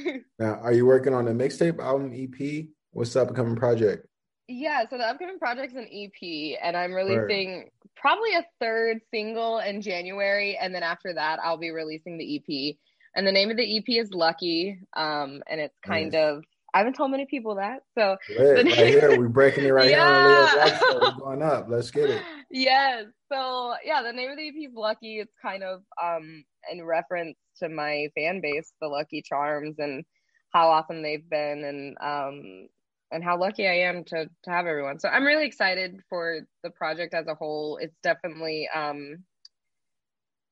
yeah. 0.02 0.16
now, 0.40 0.54
are 0.60 0.72
you 0.72 0.84
working 0.84 1.14
on 1.14 1.28
a 1.28 1.30
mixtape 1.30 1.78
album 1.78 2.12
EP? 2.12 2.64
What's 2.90 3.12
the 3.12 3.22
upcoming 3.22 3.54
project? 3.54 4.06
Yeah, 4.52 4.82
so 4.90 4.98
the 4.98 5.04
upcoming 5.04 5.38
project's 5.38 5.76
an 5.76 5.86
EP, 5.92 6.58
and 6.60 6.76
I'm 6.76 6.92
releasing 6.92 7.58
right. 7.58 7.72
probably 7.94 8.34
a 8.34 8.44
third 8.60 8.98
single 9.08 9.60
in 9.60 9.80
January, 9.80 10.58
and 10.60 10.74
then 10.74 10.82
after 10.82 11.14
that, 11.14 11.38
I'll 11.42 11.56
be 11.56 11.70
releasing 11.70 12.18
the 12.18 12.36
EP. 12.36 12.76
And 13.14 13.24
the 13.24 13.30
name 13.30 13.52
of 13.52 13.56
the 13.56 13.78
EP 13.78 13.84
is 13.86 14.10
Lucky, 14.12 14.80
um, 14.96 15.40
and 15.48 15.60
it's 15.60 15.78
kind 15.86 16.12
nice. 16.12 16.20
of 16.20 16.42
I 16.74 16.78
haven't 16.78 16.94
told 16.94 17.12
many 17.12 17.26
people 17.26 17.56
that. 17.56 17.82
So 17.96 18.16
right, 18.38 18.64
right 18.64 18.66
here, 18.66 19.10
we're 19.18 19.28
breaking 19.28 19.64
it 19.64 19.70
right 19.70 19.90
now. 19.92 20.46
yeah. 20.56 20.78
here 20.78 20.88
on 20.94 21.00
We're 21.00 21.24
going 21.24 21.42
up. 21.42 21.66
Let's 21.68 21.92
get 21.92 22.10
it. 22.10 22.22
Yes. 22.50 23.04
So 23.32 23.74
yeah, 23.84 24.02
the 24.02 24.12
name 24.12 24.30
of 24.32 24.36
the 24.36 24.48
EP 24.48 24.68
is 24.68 24.74
Lucky. 24.74 25.20
It's 25.20 25.32
kind 25.40 25.62
of 25.62 25.82
um 26.02 26.44
in 26.72 26.84
reference 26.84 27.36
to 27.58 27.68
my 27.68 28.08
fan 28.16 28.40
base, 28.40 28.72
the 28.80 28.88
Lucky 28.88 29.22
Charms, 29.22 29.76
and 29.78 30.04
how 30.52 30.68
often 30.68 31.02
they've 31.02 31.28
been, 31.30 31.64
and 31.64 31.96
um 32.00 32.68
and 33.10 33.24
how 33.24 33.38
lucky 33.38 33.66
I 33.66 33.88
am 33.88 34.04
to 34.04 34.26
to 34.44 34.50
have 34.50 34.66
everyone. 34.66 34.98
So 34.98 35.08
I'm 35.08 35.24
really 35.24 35.46
excited 35.46 36.00
for 36.08 36.40
the 36.62 36.70
project 36.70 37.14
as 37.14 37.26
a 37.26 37.34
whole. 37.34 37.78
It's 37.80 37.96
definitely 38.02 38.68
um 38.74 39.24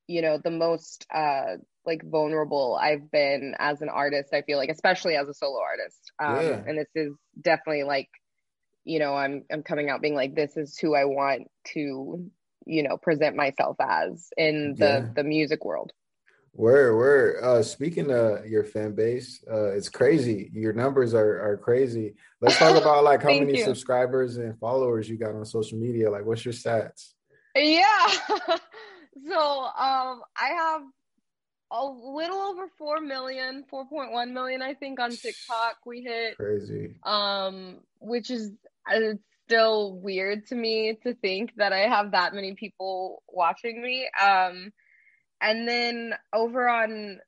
you 0.07 0.21
know 0.21 0.39
the 0.43 0.51
most 0.51 1.05
uh 1.13 1.57
like 1.85 2.03
vulnerable 2.03 2.77
I've 2.79 3.09
been 3.11 3.55
as 3.57 3.81
an 3.81 3.89
artist. 3.89 4.33
I 4.33 4.43
feel 4.43 4.57
like, 4.57 4.69
especially 4.69 5.15
as 5.15 5.27
a 5.27 5.33
solo 5.33 5.59
artist. 5.59 6.11
Um, 6.19 6.45
yeah. 6.45 6.63
And 6.67 6.77
this 6.77 6.89
is 6.95 7.13
definitely 7.41 7.83
like, 7.83 8.09
you 8.85 8.99
know, 8.99 9.15
I'm 9.15 9.43
I'm 9.51 9.63
coming 9.63 9.89
out 9.89 10.01
being 10.01 10.15
like, 10.15 10.35
this 10.35 10.55
is 10.55 10.77
who 10.77 10.95
I 10.95 11.05
want 11.05 11.47
to, 11.73 12.29
you 12.65 12.83
know, 12.83 12.97
present 12.97 13.35
myself 13.35 13.77
as 13.79 14.29
in 14.37 14.75
the 14.77 14.85
yeah. 14.85 15.09
the 15.15 15.23
music 15.23 15.65
world. 15.65 15.91
Where, 16.51 16.95
where? 16.95 17.43
Uh, 17.43 17.63
speaking 17.63 18.11
of 18.11 18.45
your 18.45 18.63
fan 18.63 18.93
base, 18.93 19.43
uh, 19.49 19.71
it's 19.71 19.89
crazy. 19.89 20.49
Your 20.53 20.73
numbers 20.73 21.13
are 21.13 21.41
are 21.41 21.57
crazy. 21.57 22.15
Let's 22.41 22.57
talk 22.57 22.75
about 22.81 23.03
like 23.03 23.23
how 23.23 23.29
many 23.29 23.57
you. 23.57 23.63
subscribers 23.63 24.37
and 24.37 24.57
followers 24.59 25.09
you 25.09 25.17
got 25.17 25.35
on 25.35 25.45
social 25.45 25.77
media. 25.77 26.09
Like, 26.09 26.25
what's 26.25 26.43
your 26.43 26.53
stats? 26.53 27.13
Yeah. 27.55 28.07
so, 29.27 29.39
um, 29.39 30.21
I 30.37 30.49
have 30.55 30.81
a 31.71 31.85
little 31.85 32.37
over 32.37 32.67
4 32.77 33.01
million 33.01 33.63
4.1 33.71 34.31
million 34.31 34.61
i 34.61 34.73
think 34.73 34.99
on 34.99 35.11
tiktok 35.11 35.77
we 35.85 36.01
hit 36.01 36.35
crazy 36.35 36.95
um 37.03 37.77
which 37.99 38.31
is 38.31 38.51
it's 38.89 39.21
still 39.45 39.93
weird 39.93 40.47
to 40.47 40.55
me 40.55 40.97
to 41.03 41.13
think 41.13 41.51
that 41.57 41.71
i 41.71 41.87
have 41.87 42.11
that 42.11 42.33
many 42.33 42.55
people 42.55 43.21
watching 43.27 43.81
me 43.83 44.09
um 44.19 44.71
and 45.41 45.67
then 45.67 46.13
over 46.33 46.67
on 46.67 47.19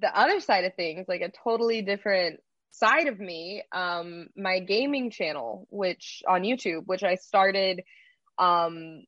the 0.00 0.18
other 0.18 0.40
side 0.40 0.64
of 0.64 0.74
things 0.74 1.06
like 1.08 1.22
a 1.22 1.32
totally 1.44 1.82
different 1.82 2.40
side 2.70 3.06
of 3.06 3.18
me 3.18 3.62
um 3.72 4.28
my 4.36 4.60
gaming 4.60 5.10
channel 5.10 5.66
which 5.70 6.22
on 6.26 6.42
youtube 6.42 6.86
which 6.86 7.02
i 7.02 7.16
started 7.16 7.82
um 8.38 9.04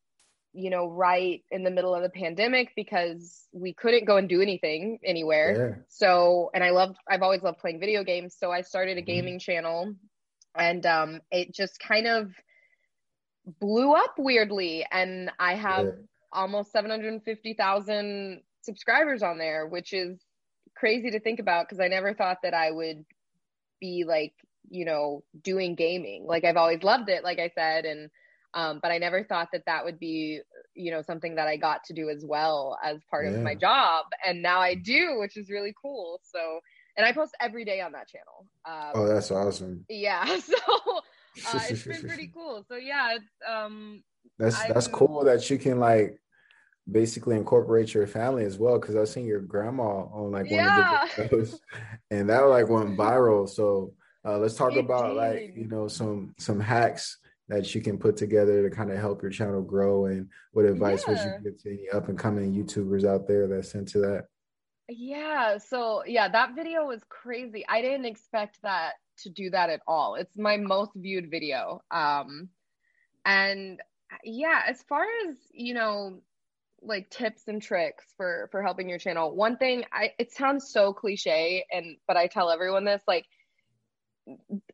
you 0.55 0.71
know, 0.71 0.89
right 0.89 1.43
in 1.51 1.65
the 1.65 1.71
middle 1.71 1.95
of 1.95 2.03
the 2.03 2.09
pandemic 2.09 2.73
because 2.77 3.45
we 3.53 3.75
couldn't 3.75 4.05
go 4.05 4.17
and 4.17 4.29
do 4.29 4.41
anything 4.41 5.01
anywhere. 5.05 5.77
Yeah. 5.77 5.83
So, 5.89 6.51
and 6.55 6.63
I 6.63 6.71
loved, 6.71 6.97
I've 7.09 7.23
always 7.23 7.43
loved 7.43 7.59
playing 7.59 7.81
video 7.81 8.05
games. 8.05 8.37
So 8.39 8.53
I 8.53 8.63
started 8.63 8.97
a 8.97 9.01
mm-hmm. 9.01 9.07
gaming 9.07 9.39
channel 9.41 9.95
and 10.57 10.87
um, 10.87 11.21
it 11.33 11.53
just 11.53 11.81
kind 11.81 12.07
of 12.07 12.31
blew 13.61 13.93
up 13.93 14.15
weirdly. 14.17 14.87
And 14.91 15.33
I 15.41 15.55
have 15.57 15.87
yeah. 15.87 15.93
Almost 16.35 16.73
750,000 16.73 18.43
subscribers 18.61 19.23
on 19.23 19.39
there, 19.39 19.67
which 19.67 19.93
is 19.93 20.19
crazy 20.77 21.11
to 21.11 21.21
think 21.21 21.39
about 21.39 21.67
because 21.67 21.81
I 21.81 21.89
never 21.89 22.13
thought 22.13 22.39
that 22.43 22.55
I 22.55 22.71
would 22.71 23.05
be 23.81 24.05
like, 24.07 24.35
you 24.69 24.85
know, 24.85 25.23
doing 25.43 25.75
gaming. 25.75 26.27
Like 26.27 26.45
I've 26.45 26.57
always 26.57 26.83
loved 26.83 27.09
it, 27.09 27.23
like 27.23 27.39
I 27.39 27.51
said. 27.55 27.85
And, 27.85 28.11
um, 28.55 28.81
but 28.83 28.91
I 28.91 28.99
never 28.99 29.25
thought 29.25 29.49
that 29.53 29.67
that 29.67 29.85
would 29.85 29.99
be, 29.99 30.41
you 30.75 30.91
know, 30.91 31.03
something 31.03 31.37
that 31.37 31.49
I 31.49 31.57
got 31.57 31.85
to 31.85 31.93
do 31.93 32.09
as 32.09 32.25
well 32.25 32.79
as 32.85 32.99
part 33.11 33.27
yeah. 33.27 33.33
of 33.33 33.43
my 33.43 33.55
job. 33.55 34.07
And 34.27 34.43
now 34.43 34.61
I 34.61 34.75
do, 34.75 35.19
which 35.21 35.37
is 35.37 35.51
really 35.51 35.75
cool. 35.81 36.21
So, 36.23 36.61
and 36.97 37.07
I 37.07 37.13
post 37.13 37.37
every 37.41 37.65
day 37.65 37.81
on 37.81 37.93
that 37.93 38.09
channel. 38.09 38.47
Um, 38.65 38.93
oh, 38.95 39.07
that's 39.07 39.31
awesome. 39.31 39.85
Yeah. 39.89 40.39
So 41.37 41.49
uh, 41.59 41.61
it's 41.69 41.83
been 41.83 42.01
pretty 42.03 42.31
cool. 42.35 42.65
So 42.69 42.77
yeah, 42.77 43.17
it's, 43.17 43.25
um, 43.45 44.05
that's, 44.39 44.61
I'm, 44.61 44.73
that's 44.73 44.87
cool 44.87 45.25
that 45.25 45.51
you 45.51 45.59
can 45.59 45.81
like 45.81 46.21
basically 46.91 47.37
incorporate 47.37 47.95
your 47.95 48.07
family 48.07 48.45
as 48.45 48.59
well. 48.59 48.79
Cause 48.79 48.97
I've 48.97 49.09
seen 49.09 49.27
your 49.27 49.41
grandma 49.41 50.07
on 50.13 50.33
like 50.33 50.51
one 50.51 50.55
yeah. 50.55 51.05
of 51.05 51.17
the 51.17 51.23
videos 51.37 51.59
and 52.11 52.29
that 52.29 52.41
like 52.41 52.69
went 52.69 52.97
viral. 52.99 53.49
So, 53.49 53.93
uh, 54.27 54.39
let's 54.39 54.55
talk 54.55 54.73
it 54.73 54.79
about 54.79 55.09
did. 55.09 55.17
like, 55.17 55.55
you 55.57 55.69
know, 55.69 55.87
some, 55.87 56.35
some 56.39 56.59
hacks 56.59 57.19
that 57.49 57.75
you 57.75 57.81
can 57.81 57.99
put 57.99 58.17
together 58.17 58.69
to 58.69 58.75
kind 58.75 58.91
of 58.91 58.99
help 58.99 59.23
your 59.23 59.31
channel 59.31 59.63
grow 59.63 60.07
and 60.07 60.29
what 60.53 60.65
advice 60.65 61.05
yeah. 61.07 61.15
would 61.15 61.45
you 61.45 61.51
give 61.51 61.63
to 61.63 61.71
any 61.71 61.89
up 61.91 62.09
and 62.09 62.19
coming 62.19 62.55
youtubers 62.55 63.05
out 63.05 63.27
there 63.27 63.47
that's 63.47 63.75
into 63.75 63.99
that 63.99 64.25
yeah 64.89 65.57
so 65.59 66.03
yeah 66.07 66.29
that 66.29 66.55
video 66.55 66.87
was 66.87 67.03
crazy 67.09 67.65
i 67.69 67.81
didn't 67.81 68.07
expect 68.07 68.59
that 68.63 68.95
to 69.17 69.31
do 69.31 69.51
that 69.51 69.71
at 69.71 69.81
all 69.87 70.15
it's 70.15 70.37
my 70.37 70.57
most 70.57 70.91
viewed 70.95 71.31
video 71.31 71.81
um 71.91 72.49
and 73.25 73.81
yeah 74.25 74.63
as 74.67 74.83
far 74.83 75.05
as 75.27 75.37
you 75.53 75.75
know 75.75 76.21
like 76.85 77.11
tips 77.11 77.43
and 77.49 77.63
tricks 77.63 78.05
for 78.17 78.49
for 78.51 78.63
helping 78.63 78.89
your 78.89 78.99
channel 78.99 79.35
one 79.35 79.57
thing 79.57 79.85
i 79.93 80.11
it 80.19 80.33
sounds 80.33 80.71
so 80.71 80.93
cliche 80.93 81.65
and 81.73 81.97
but 82.07 82.17
i 82.17 82.27
tell 82.27 82.51
everyone 82.51 82.85
this 82.85 83.03
like 83.07 83.27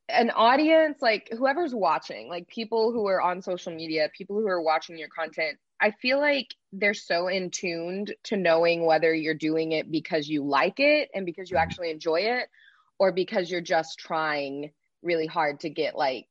an 0.09 0.31
audience 0.31 0.99
like 1.01 1.29
whoever's 1.37 1.75
watching 1.75 2.29
like 2.29 2.47
people 2.47 2.93
who 2.93 3.07
are 3.09 3.21
on 3.21 3.43
social 3.43 3.75
media 3.75 4.09
people 4.17 4.37
who 4.37 4.47
are 4.47 4.63
watching 4.63 4.97
your 4.97 5.09
content 5.09 5.59
i 5.81 5.91
feel 5.91 6.21
like 6.21 6.55
they're 6.73 6.95
so 6.95 7.27
in 7.27 7.51
tuned 7.51 8.15
to 8.23 8.37
knowing 8.37 8.85
whether 8.85 9.13
you're 9.13 9.35
doing 9.35 9.73
it 9.73 9.91
because 9.91 10.29
you 10.29 10.45
like 10.45 10.79
it 10.79 11.09
and 11.15 11.27
because 11.27 11.51
you 11.51 11.57
mm-hmm. 11.57 11.63
actually 11.63 11.91
enjoy 11.91 12.21
it 12.21 12.49
or 12.99 13.11
because 13.13 13.51
you're 13.51 13.61
just 13.61 13.99
trying 13.99 14.71
really 15.03 15.27
hard 15.27 15.59
to 15.61 15.71
get 15.71 15.97
like 15.97 16.27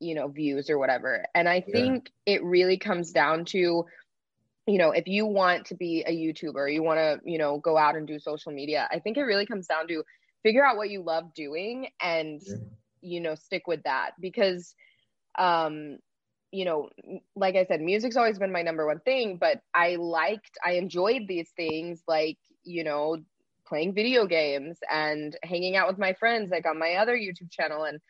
you 0.00 0.14
know 0.14 0.28
views 0.28 0.70
or 0.70 0.78
whatever 0.78 1.24
and 1.34 1.48
i 1.48 1.60
think 1.60 2.10
yeah. 2.26 2.34
it 2.34 2.44
really 2.44 2.78
comes 2.78 3.12
down 3.12 3.44
to 3.44 3.84
you 4.68 4.76
know 4.76 4.90
if 4.90 5.08
you 5.08 5.24
want 5.24 5.64
to 5.64 5.74
be 5.74 6.04
a 6.06 6.12
youtuber 6.14 6.72
you 6.72 6.82
want 6.82 6.98
to 6.98 7.18
you 7.24 7.38
know 7.38 7.58
go 7.58 7.76
out 7.76 7.96
and 7.96 8.06
do 8.06 8.18
social 8.18 8.52
media 8.52 8.86
i 8.92 8.98
think 8.98 9.16
it 9.16 9.22
really 9.22 9.46
comes 9.46 9.66
down 9.66 9.88
to 9.88 10.04
figure 10.42 10.64
out 10.64 10.76
what 10.76 10.90
you 10.90 11.02
love 11.02 11.32
doing 11.34 11.88
and 12.00 12.42
yeah. 12.46 12.56
you 13.00 13.20
know 13.20 13.34
stick 13.34 13.66
with 13.66 13.82
that 13.84 14.10
because 14.20 14.74
um 15.38 15.96
you 16.52 16.64
know 16.64 16.88
like 17.34 17.56
i 17.56 17.64
said 17.64 17.80
music's 17.80 18.16
always 18.16 18.38
been 18.38 18.52
my 18.52 18.62
number 18.62 18.86
one 18.86 19.00
thing 19.00 19.38
but 19.38 19.60
i 19.74 19.96
liked 19.96 20.58
i 20.64 20.72
enjoyed 20.72 21.22
these 21.26 21.50
things 21.56 22.02
like 22.06 22.38
you 22.64 22.84
know 22.84 23.16
playing 23.66 23.94
video 23.94 24.26
games 24.26 24.78
and 24.90 25.36
hanging 25.42 25.76
out 25.76 25.88
with 25.88 25.98
my 25.98 26.12
friends 26.14 26.50
like 26.50 26.66
on 26.66 26.78
my 26.78 26.94
other 26.94 27.16
youtube 27.16 27.50
channel 27.50 27.84
and 27.84 28.00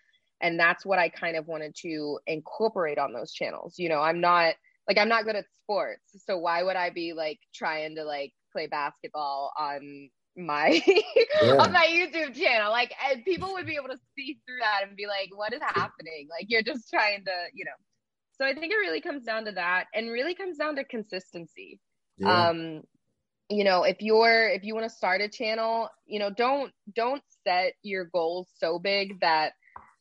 and 0.41 0.59
that's 0.59 0.85
what 0.85 0.99
i 0.99 1.09
kind 1.09 1.37
of 1.37 1.47
wanted 1.47 1.75
to 1.75 2.19
incorporate 2.27 2.99
on 2.99 3.13
those 3.13 3.33
channels 3.33 3.75
you 3.79 3.89
know 3.89 4.01
i'm 4.01 4.21
not 4.21 4.55
like 4.89 4.99
i'm 4.99 5.09
not 5.09 5.25
good 5.25 5.37
at 5.37 5.45
sports 5.63 6.03
so 6.27 6.39
why 6.39 6.63
would 6.63 6.77
i 6.77 6.91
be 6.91 7.13
like 7.13 7.39
trying 7.55 7.95
to 7.95 8.05
like 8.05 8.33
play 8.53 8.67
basketball 8.67 9.53
on 9.59 10.09
my 10.39 10.81
yeah. 11.43 11.57
on 11.57 11.73
my 11.73 11.87
YouTube 11.87 12.35
channel. 12.35 12.71
Like 12.71 12.93
and 13.11 13.25
people 13.25 13.53
would 13.55 13.67
be 13.67 13.77
able 13.77 13.89
to 13.89 13.99
see 14.17 14.39
through 14.47 14.59
that 14.61 14.87
and 14.87 14.97
be 14.97 15.07
like, 15.07 15.31
what 15.35 15.53
is 15.53 15.61
happening? 15.61 16.29
Like 16.31 16.47
you're 16.49 16.63
just 16.63 16.89
trying 16.91 17.25
to, 17.25 17.33
you 17.55 17.65
know. 17.65 17.73
So 18.39 18.47
I 18.47 18.55
think 18.55 18.73
it 18.73 18.77
really 18.77 19.01
comes 19.01 19.25
down 19.25 19.47
to 19.47 19.53
that 19.53 19.87
and 19.95 20.11
really 20.11 20.35
comes 20.35 20.57
down 20.57 20.77
to 20.77 20.85
consistency. 20.85 21.81
Yeah. 22.19 22.49
Um 22.49 22.83
you 23.51 23.65
know, 23.65 23.83
if 23.83 23.97
you're 24.01 24.49
if 24.49 24.63
you 24.63 24.75
want 24.75 24.89
to 24.89 24.95
start 24.95 25.21
a 25.21 25.29
channel, 25.29 25.89
you 26.07 26.19
know, 26.19 26.31
don't 26.31 26.73
don't 26.95 27.23
set 27.47 27.75
your 27.83 28.05
goals 28.05 28.49
so 28.57 28.79
big 28.79 29.21
that 29.21 29.53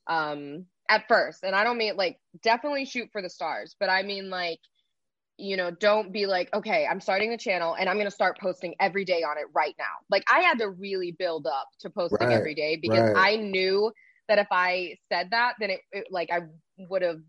um 0.08 0.66
at 0.90 1.08
first. 1.08 1.44
And 1.44 1.56
I 1.56 1.64
don't 1.64 1.78
mean 1.78 1.98
like 1.98 2.20
definitely 2.44 2.86
shoot 2.86 3.10
for 3.12 3.22
the 3.22 3.30
stars, 3.30 3.76
but 3.80 3.90
I 3.90 4.04
mean 4.04 4.30
like 4.30 4.60
you 5.38 5.56
know, 5.56 5.70
don't 5.72 6.12
be 6.12 6.26
like, 6.26 6.50
okay, 6.54 6.88
I'm 6.90 7.00
starting 7.00 7.30
the 7.30 7.38
channel 7.38 7.76
and 7.76 7.90
I'm 7.90 7.96
going 7.96 8.08
to 8.08 8.12
start 8.12 8.38
posting 8.40 8.74
every 8.80 9.06
day 9.06 9.22
on 9.24 9.38
it 9.38 9.46
right 9.54 9.76
now. 9.78 9.86
Like 10.10 10.24
I 10.32 10.40
had 10.42 10.58
to 10.60 10.70
really 10.70 11.12
build 11.12 11.46
up 11.46 11.68
to 11.82 11.90
posting 11.90 12.28
right, 12.28 12.36
every 12.36 12.56
day 12.56 12.78
because 12.82 13.12
right. 13.12 13.34
I 13.34 13.36
knew 13.36 13.92
that 14.28 14.40
if 14.40 14.48
I 14.52 14.96
said 15.12 15.30
that, 15.32 15.54
then 15.60 15.70
it, 15.70 15.82
it 15.92 16.08
like 16.10 16.30
I 16.32 16.42
would 16.90 17.04
have 17.04 17.20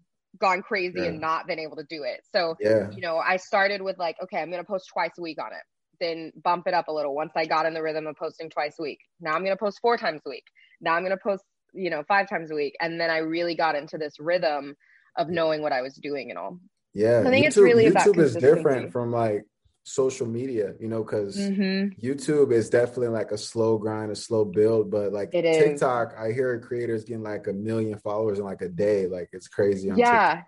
gone 0.41 0.63
crazy 0.63 1.01
yeah. 1.01 1.07
and 1.07 1.21
not 1.21 1.47
been 1.47 1.59
able 1.59 1.77
to 1.77 1.85
do 1.85 2.03
it. 2.03 2.21
So, 2.33 2.57
yeah. 2.61 2.91
you 2.91 3.01
know, 3.01 3.19
I 3.19 3.37
started 3.37 3.83
with 3.83 3.99
like, 3.99 4.17
okay, 4.23 4.41
I'm 4.41 4.51
going 4.51 4.63
to 4.63 4.67
post 4.67 4.89
twice 4.93 5.13
a 5.19 5.23
week 5.23 5.41
on 5.41 5.53
it. 5.53 5.63
Then 6.01 6.33
bump 6.43 6.67
it 6.67 6.75
up 6.75 6.89
a 6.89 6.93
little 6.93 7.15
once 7.15 7.33
I 7.37 7.45
got 7.45 7.67
in 7.67 7.75
the 7.75 7.83
rhythm 7.83 8.07
of 8.07 8.17
posting 8.17 8.49
twice 8.49 8.77
a 8.79 8.83
week. 8.83 9.01
Now 9.21 9.33
I'm 9.33 9.45
going 9.45 9.57
to 9.57 9.63
post 9.63 9.81
four 9.83 9.97
times 9.99 10.23
a 10.27 10.31
week. 10.31 10.45
Now 10.81 10.95
I'm 10.95 11.03
going 11.03 11.17
to 11.17 11.23
post, 11.23 11.43
you 11.75 11.91
know, 11.91 12.05
five 12.07 12.29
times 12.29 12.51
a 12.51 12.55
week. 12.55 12.75
And 12.81 13.01
then 13.01 13.11
I 13.11 13.19
really 13.19 13.55
got 13.55 13.75
into 13.75 13.99
this 13.99 14.15
rhythm 14.19 14.77
of 15.17 15.29
knowing 15.29 15.61
what 15.61 15.73
I 15.73 15.83
was 15.83 15.95
doing 15.95 16.31
and 16.31 16.39
all. 16.39 16.59
Yeah, 16.95 17.23
I 17.25 17.31
think 17.31 17.45
YouTube, 17.45 17.49
it's 17.49 17.57
really 17.57 17.87
YouTube 17.87 18.19
is 18.19 18.35
different 18.35 18.93
from 18.93 19.13
like 19.13 19.45
social 19.89 20.27
media, 20.27 20.75
you 20.79 20.89
know, 20.89 21.03
because 21.03 21.37
mm-hmm. 21.37 21.99
YouTube 22.05 22.53
is 22.53 22.69
definitely 22.69 23.09
like 23.09 23.33
a 23.33 23.39
slow 23.39 23.79
grind, 23.79 24.11
a 24.11 24.17
slow 24.17 24.45
build. 24.45 24.91
But 24.91 25.13
like 25.13 25.31
it 25.33 25.43
TikTok, 25.43 26.13
is. 26.13 26.19
I 26.19 26.33
hear 26.33 26.59
creators 26.61 27.05
getting 27.05 27.23
like 27.23 27.47
a 27.47 27.53
million 27.53 27.99
followers 27.99 28.39
in 28.39 28.45
like 28.45 28.63
a 28.63 28.69
day. 28.69 29.07
Like 29.07 29.31
it's 29.33 29.49
crazy. 29.49 29.91
yeah, 29.95 30.35
TikTok. 30.35 30.47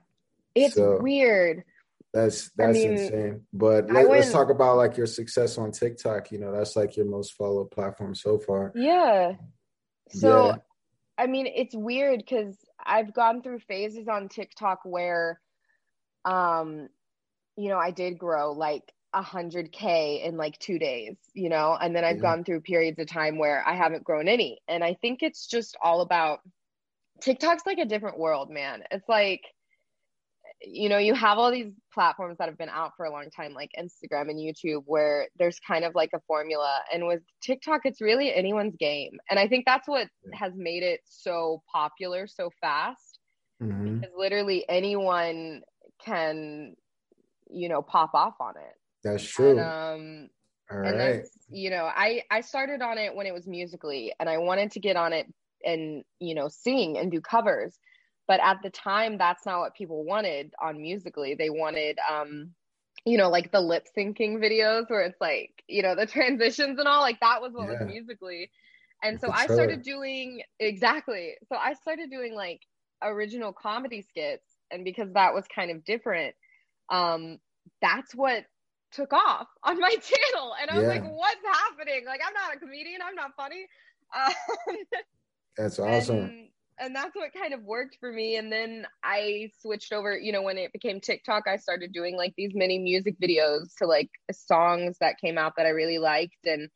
it's 0.54 0.74
so 0.74 0.98
weird. 1.00 1.64
That's 2.12 2.50
that's 2.56 2.70
I 2.70 2.72
mean, 2.72 2.92
insane. 2.92 3.46
But 3.52 3.90
let, 3.90 4.10
us 4.10 4.32
talk 4.32 4.50
about 4.50 4.76
like 4.76 4.96
your 4.96 5.06
success 5.06 5.58
on 5.58 5.72
TikTok. 5.72 6.32
You 6.32 6.38
know, 6.38 6.52
that's 6.52 6.76
like 6.76 6.96
your 6.96 7.06
most 7.06 7.34
followed 7.34 7.70
platform 7.70 8.14
so 8.14 8.38
far. 8.38 8.72
Yeah. 8.74 9.34
So, 10.10 10.46
yeah. 10.46 10.56
I 11.16 11.28
mean, 11.28 11.46
it's 11.46 11.74
weird 11.74 12.18
because 12.18 12.56
I've 12.84 13.14
gone 13.14 13.42
through 13.42 13.60
phases 13.60 14.08
on 14.08 14.28
TikTok 14.28 14.80
where 14.84 15.40
um 16.24 16.88
you 17.56 17.68
know 17.68 17.78
i 17.78 17.90
did 17.90 18.18
grow 18.18 18.52
like 18.52 18.92
a 19.12 19.22
hundred 19.22 19.72
k 19.72 20.22
in 20.24 20.36
like 20.36 20.58
two 20.58 20.78
days 20.78 21.16
you 21.34 21.48
know 21.48 21.76
and 21.80 21.94
then 21.94 22.04
i've 22.04 22.16
yeah. 22.16 22.22
gone 22.22 22.44
through 22.44 22.60
periods 22.60 22.98
of 22.98 23.06
time 23.08 23.38
where 23.38 23.66
i 23.66 23.74
haven't 23.74 24.04
grown 24.04 24.28
any 24.28 24.60
and 24.68 24.84
i 24.84 24.94
think 25.00 25.22
it's 25.22 25.46
just 25.46 25.76
all 25.82 26.00
about 26.00 26.40
tiktok's 27.20 27.66
like 27.66 27.78
a 27.78 27.84
different 27.84 28.18
world 28.18 28.50
man 28.50 28.82
it's 28.90 29.08
like 29.08 29.42
you 30.62 30.88
know, 30.88 30.98
you 30.98 31.14
have 31.14 31.38
all 31.38 31.50
these 31.50 31.72
platforms 31.92 32.36
that 32.38 32.48
have 32.48 32.58
been 32.58 32.68
out 32.68 32.92
for 32.96 33.06
a 33.06 33.10
long 33.10 33.30
time, 33.30 33.54
like 33.54 33.70
Instagram 33.78 34.28
and 34.28 34.38
YouTube, 34.38 34.82
where 34.86 35.28
there's 35.38 35.58
kind 35.66 35.84
of 35.84 35.94
like 35.94 36.10
a 36.14 36.20
formula. 36.26 36.80
And 36.92 37.06
with 37.06 37.22
TikTok, 37.42 37.82
it's 37.84 38.00
really 38.00 38.32
anyone's 38.32 38.76
game. 38.76 39.18
And 39.30 39.38
I 39.38 39.48
think 39.48 39.64
that's 39.64 39.88
what 39.88 40.08
has 40.34 40.52
made 40.54 40.82
it 40.82 41.00
so 41.06 41.62
popular 41.72 42.26
so 42.26 42.50
fast. 42.60 43.18
Mm-hmm. 43.62 44.00
Because 44.00 44.14
literally 44.16 44.66
anyone 44.68 45.62
can, 46.04 46.74
you 47.50 47.68
know, 47.68 47.82
pop 47.82 48.14
off 48.14 48.34
on 48.40 48.56
it. 48.56 48.74
That's 49.02 49.24
true. 49.24 49.50
And, 49.50 49.60
um, 49.60 50.30
all 50.70 50.86
and 50.86 50.98
right. 50.98 51.26
you 51.50 51.70
know, 51.70 51.84
I 51.84 52.22
I 52.30 52.42
started 52.42 52.82
on 52.82 52.98
it 52.98 53.14
when 53.14 53.26
it 53.26 53.34
was 53.34 53.46
Musical.ly, 53.46 54.12
and 54.20 54.28
I 54.28 54.38
wanted 54.38 54.72
to 54.72 54.80
get 54.80 54.96
on 54.96 55.12
it 55.12 55.26
and 55.64 56.04
you 56.18 56.34
know 56.34 56.48
sing 56.48 56.98
and 56.98 57.10
do 57.10 57.20
covers 57.20 57.78
but 58.26 58.40
at 58.40 58.58
the 58.62 58.70
time 58.70 59.18
that's 59.18 59.44
not 59.44 59.60
what 59.60 59.74
people 59.74 60.04
wanted 60.04 60.52
on 60.60 60.80
Musical.ly 60.80 61.34
they 61.38 61.50
wanted 61.50 61.98
um 62.10 62.50
you 63.04 63.18
know 63.18 63.28
like 63.28 63.50
the 63.52 63.60
lip 63.60 63.86
syncing 63.96 64.38
videos 64.38 64.88
where 64.88 65.02
it's 65.02 65.20
like 65.20 65.62
you 65.68 65.82
know 65.82 65.94
the 65.94 66.06
transitions 66.06 66.78
and 66.78 66.88
all 66.88 67.00
like 67.00 67.20
that 67.20 67.40
was 67.40 67.52
what 67.52 67.66
yeah. 67.66 67.84
was 67.84 67.86
Musical.ly 67.86 68.48
and 69.02 69.20
so 69.20 69.30
i 69.30 69.46
started 69.46 69.82
doing 69.82 70.42
exactly 70.58 71.34
so 71.48 71.56
i 71.56 71.74
started 71.74 72.10
doing 72.10 72.34
like 72.34 72.62
original 73.02 73.52
comedy 73.52 74.02
skits 74.02 74.49
and 74.70 74.84
because 74.84 75.12
that 75.12 75.34
was 75.34 75.44
kind 75.54 75.70
of 75.70 75.84
different 75.84 76.34
um 76.90 77.38
that's 77.80 78.14
what 78.14 78.44
took 78.92 79.12
off 79.12 79.46
on 79.62 79.78
my 79.78 79.90
channel. 79.90 80.54
And 80.60 80.70
i 80.70 80.74
was 80.76 80.82
yeah. 80.82 80.88
like 80.88 81.04
what's 81.04 81.44
happening? 81.44 82.04
Like 82.06 82.20
i'm 82.26 82.34
not 82.34 82.54
a 82.54 82.58
comedian. 82.58 83.00
I'm 83.06 83.14
not 83.14 83.32
funny. 83.36 83.66
Um, 84.14 84.76
that's 85.56 85.78
awesome. 85.78 86.16
and, 86.16 86.48
and 86.78 86.96
that's 86.96 87.14
what 87.14 87.32
kind 87.32 87.54
of 87.54 87.62
worked 87.62 87.96
for 88.00 88.12
me. 88.12 88.36
And 88.36 88.52
then 88.52 88.86
i 89.04 89.50
switched 89.60 89.92
over 89.92 90.18
you 90.18 90.32
know 90.32 90.42
when 90.42 90.58
it 90.58 90.72
became 90.72 91.00
tiktok 91.00 91.46
i 91.46 91.56
started 91.56 91.92
doing 91.92 92.16
like 92.16 92.34
these 92.36 92.52
mini 92.54 92.78
music 92.78 93.16
videos 93.20 93.74
to 93.78 93.86
like 93.86 94.10
songs 94.32 94.96
that 95.00 95.20
came 95.20 95.38
out 95.38 95.54
that 95.56 95.66
i 95.66 95.70
really 95.70 95.98
liked. 95.98 96.46
And 96.46 96.68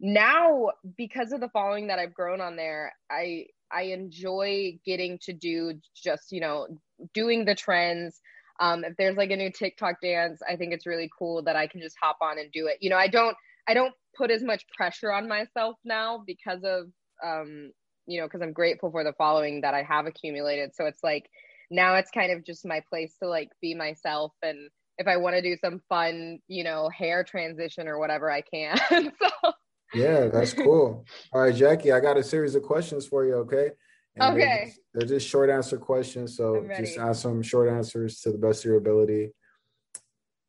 now 0.00 0.70
because 0.96 1.32
of 1.32 1.40
the 1.40 1.50
following 1.50 1.88
that 1.88 1.98
i've 1.98 2.14
grown 2.14 2.40
on 2.40 2.56
there 2.56 2.92
i 3.10 3.44
i 3.72 3.82
enjoy 3.82 4.78
getting 4.84 5.18
to 5.18 5.32
do 5.32 5.74
just 5.94 6.32
you 6.32 6.40
know 6.40 6.66
doing 7.14 7.44
the 7.44 7.54
trends 7.54 8.20
um, 8.60 8.84
if 8.84 8.94
there's 8.98 9.16
like 9.16 9.30
a 9.30 9.36
new 9.36 9.50
tiktok 9.50 9.96
dance 10.02 10.40
i 10.48 10.56
think 10.56 10.72
it's 10.72 10.86
really 10.86 11.10
cool 11.18 11.42
that 11.42 11.56
i 11.56 11.66
can 11.66 11.80
just 11.80 11.96
hop 12.00 12.18
on 12.20 12.38
and 12.38 12.52
do 12.52 12.66
it 12.66 12.76
you 12.80 12.90
know 12.90 12.96
i 12.96 13.08
don't 13.08 13.36
i 13.68 13.74
don't 13.74 13.94
put 14.16 14.30
as 14.30 14.42
much 14.42 14.64
pressure 14.76 15.12
on 15.12 15.28
myself 15.28 15.76
now 15.84 16.22
because 16.26 16.60
of 16.64 16.86
um, 17.22 17.70
you 18.06 18.20
know, 18.20 18.26
because 18.26 18.42
I'm 18.42 18.52
grateful 18.52 18.90
for 18.90 19.04
the 19.04 19.12
following 19.12 19.60
that 19.60 19.74
I 19.74 19.82
have 19.82 20.06
accumulated. 20.06 20.74
So 20.74 20.86
it's 20.86 21.02
like 21.02 21.30
now 21.70 21.94
it's 21.94 22.10
kind 22.10 22.32
of 22.32 22.44
just 22.44 22.66
my 22.66 22.82
place 22.90 23.14
to 23.22 23.28
like 23.28 23.50
be 23.62 23.74
myself 23.74 24.32
and 24.42 24.70
if 24.98 25.06
I 25.06 25.16
want 25.16 25.34
to 25.34 25.40
do 25.42 25.56
some 25.56 25.80
fun, 25.88 26.40
you 26.46 26.62
know, 26.62 26.90
hair 26.90 27.24
transition 27.24 27.88
or 27.88 27.98
whatever, 27.98 28.30
I 28.30 28.42
can. 28.42 28.76
so 28.90 29.52
yeah, 29.94 30.28
that's 30.28 30.52
cool. 30.52 31.04
All 31.32 31.42
right, 31.42 31.54
Jaci, 31.54 31.94
I 31.94 32.00
got 32.00 32.16
a 32.16 32.22
series 32.22 32.54
of 32.54 32.62
questions 32.62 33.06
for 33.06 33.24
you. 33.24 33.34
Okay. 33.36 33.70
And 34.16 34.36
okay. 34.36 34.44
They're 34.44 34.64
just, 34.66 34.80
they're 34.94 35.08
just, 35.18 35.28
short 35.28 35.50
answer 35.50 35.78
questions, 35.78 36.36
so 36.36 36.66
just 36.76 36.98
ask 36.98 37.22
some 37.22 37.42
short 37.42 37.68
answers 37.68 38.20
to 38.20 38.32
the 38.32 38.38
best 38.38 38.64
of 38.64 38.68
your 38.68 38.78
ability. 38.78 39.32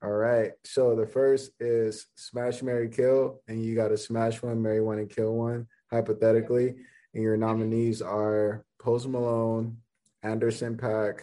All 0.04 0.10
right. 0.10 0.52
So 0.66 0.96
the 0.96 1.06
first 1.06 1.52
is 1.60 2.08
smash, 2.16 2.64
marry, 2.64 2.90
kill, 2.90 3.42
and 3.48 3.64
you 3.64 3.76
got 3.76 3.90
to 3.90 3.98
smash 3.98 4.42
one, 4.42 4.62
marry 4.62 4.82
one, 4.82 4.98
and 4.98 5.10
kill 5.10 5.34
one, 5.34 5.68
hypothetically 5.92 6.76
and 7.14 7.24
your 7.24 7.38
nominees 7.38 8.02
are 8.02 8.66
Post 8.80 9.08
Malone, 9.08 9.78
Anderson 10.24 10.78
Paak, 10.78 11.22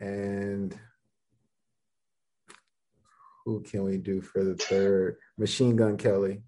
and 0.00 0.76
who 3.44 3.62
can 3.62 3.84
we 3.84 3.98
do 3.98 4.20
for 4.20 4.42
the 4.42 4.56
third? 4.56 5.16
Machine 5.38 5.76
Gun 5.76 5.96
Kelly. 5.96 6.42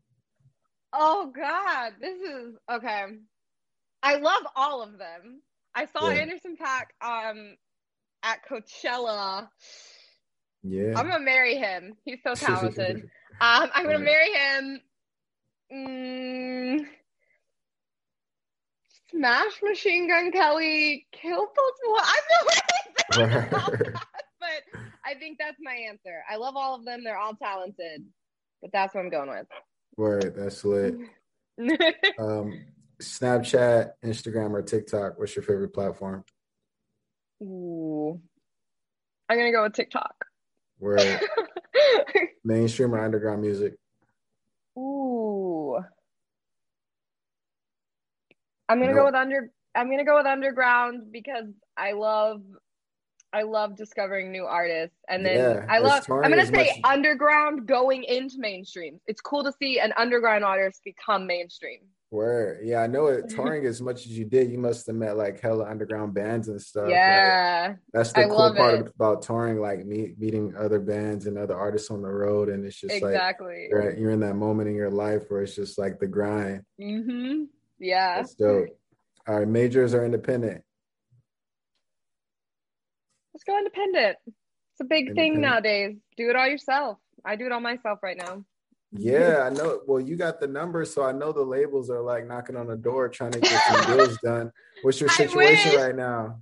Oh 0.92 1.32
God, 1.34 1.92
this 2.00 2.20
is 2.20 2.54
okay. 2.70 3.04
I 4.02 4.16
love 4.16 4.42
all 4.56 4.82
of 4.82 4.98
them. 4.98 5.42
I 5.74 5.86
saw 5.86 6.10
yeah. 6.10 6.20
Anderson 6.20 6.56
Paak 6.56 6.86
um 7.02 7.56
at 8.22 8.38
Coachella. 8.48 9.48
Yeah. 10.62 10.94
I'm 10.96 11.08
gonna 11.08 11.20
marry 11.20 11.56
him. 11.56 11.94
He's 12.04 12.20
so 12.22 12.34
talented. 12.34 13.02
um, 13.40 13.70
I'm 13.74 13.84
gonna 13.84 13.98
marry 13.98 14.32
him. 14.32 14.80
Mm, 15.72 16.86
Smash 19.10 19.62
Machine 19.62 20.08
Gun 20.08 20.32
Kelly 20.32 21.06
kill 21.12 21.46
both. 21.46 22.00
I 22.00 22.20
feel 22.28 22.46
like 22.46 22.62
but 24.40 24.80
I 25.04 25.14
think 25.14 25.38
that's 25.38 25.58
my 25.60 25.74
answer. 25.74 26.22
I 26.28 26.36
love 26.36 26.56
all 26.56 26.74
of 26.74 26.84
them. 26.84 27.04
They're 27.04 27.18
all 27.18 27.34
talented, 27.34 28.04
but 28.60 28.70
that's 28.72 28.94
what 28.94 29.00
I'm 29.00 29.10
going 29.10 29.30
with. 29.30 29.46
Right, 29.98 30.32
that's 30.32 30.64
lit. 30.64 30.94
um, 32.20 32.64
Snapchat, 33.02 33.90
Instagram, 34.04 34.52
or 34.52 34.62
TikTok. 34.62 35.18
What's 35.18 35.34
your 35.34 35.42
favorite 35.42 35.74
platform? 35.74 36.24
Ooh, 37.42 38.20
I'm 39.28 39.36
gonna 39.36 39.50
go 39.50 39.64
with 39.64 39.72
TikTok. 39.72 40.14
Where 40.78 41.20
mainstream 42.44 42.94
or 42.94 43.04
underground 43.04 43.42
music? 43.42 43.74
Ooh. 44.78 45.78
I'm 48.68 48.80
gonna 48.80 48.94
go 48.94 49.06
with 49.06 49.16
under. 49.16 49.50
I'm 49.74 49.90
gonna 49.90 50.04
go 50.04 50.16
with 50.16 50.26
underground 50.26 51.10
because 51.10 51.46
I 51.76 51.92
love, 51.92 52.42
I 53.32 53.42
love 53.42 53.76
discovering 53.76 54.32
new 54.32 54.44
artists, 54.44 54.96
and 55.08 55.24
then 55.24 55.36
yeah, 55.36 55.66
I 55.68 55.80
love. 55.80 56.04
I'm 56.10 56.30
gonna 56.30 56.46
say 56.46 56.80
much... 56.82 56.92
underground 56.92 57.66
going 57.66 58.04
into 58.04 58.36
mainstream. 58.38 59.00
It's 59.06 59.20
cool 59.20 59.44
to 59.44 59.52
see 59.60 59.80
an 59.80 59.92
underground 59.96 60.44
artist 60.44 60.80
become 60.84 61.26
mainstream. 61.26 61.80
Where 62.10 62.58
yeah, 62.62 62.80
I 62.80 62.86
know 62.86 63.08
it. 63.08 63.28
Touring 63.34 63.66
as 63.66 63.82
much 63.82 64.06
as 64.06 64.12
you 64.12 64.24
did, 64.24 64.50
you 64.50 64.56
must 64.56 64.86
have 64.86 64.96
met 64.96 65.18
like 65.18 65.40
hella 65.40 65.68
underground 65.68 66.14
bands 66.14 66.48
and 66.48 66.60
stuff. 66.60 66.88
Yeah, 66.88 67.66
like, 67.68 67.78
that's 67.92 68.12
the 68.14 68.20
I 68.20 68.28
cool 68.28 68.54
part 68.54 68.74
it. 68.80 68.92
about 68.94 69.20
touring, 69.20 69.60
like 69.60 69.84
meet, 69.84 70.18
meeting 70.18 70.54
other 70.56 70.80
bands 70.80 71.26
and 71.26 71.36
other 71.36 71.54
artists 71.54 71.90
on 71.90 72.00
the 72.00 72.08
road, 72.08 72.48
and 72.48 72.64
it's 72.64 72.80
just 72.80 72.94
exactly 72.94 73.68
like 73.70 73.70
you're, 73.70 73.96
you're 73.96 74.10
in 74.10 74.20
that 74.20 74.36
moment 74.36 74.70
in 74.70 74.74
your 74.74 74.90
life 74.90 75.24
where 75.28 75.42
it's 75.42 75.54
just 75.54 75.78
like 75.78 75.98
the 75.98 76.06
grind. 76.06 76.62
Mm-hmm. 76.80 77.44
Yeah. 77.78 78.16
That's 78.16 78.34
dope. 78.34 78.68
All 79.26 79.40
right, 79.40 79.48
majors 79.48 79.92
are 79.92 80.06
independent. 80.06 80.62
Let's 83.38 83.44
go 83.44 83.56
independent. 83.56 84.16
It's 84.26 84.80
a 84.80 84.84
big 84.84 85.14
thing 85.14 85.40
nowadays. 85.40 85.96
Do 86.16 86.28
it 86.28 86.34
all 86.34 86.48
yourself. 86.48 86.98
I 87.24 87.36
do 87.36 87.46
it 87.46 87.52
all 87.52 87.60
myself 87.60 88.00
right 88.02 88.16
now. 88.16 88.44
Yeah, 88.90 89.42
I 89.46 89.50
know. 89.50 89.78
Well, 89.86 90.00
you 90.00 90.16
got 90.16 90.40
the 90.40 90.48
numbers, 90.48 90.92
so 90.92 91.04
I 91.04 91.12
know 91.12 91.30
the 91.30 91.44
labels 91.44 91.88
are 91.88 92.00
like 92.00 92.26
knocking 92.26 92.56
on 92.56 92.66
the 92.66 92.74
door 92.74 93.08
trying 93.08 93.30
to 93.30 93.38
get 93.38 93.62
some 93.68 93.96
deals 93.96 94.18
done. 94.24 94.50
What's 94.82 95.00
your 95.00 95.08
situation 95.10 95.76
right 95.76 95.94
now? 95.94 96.40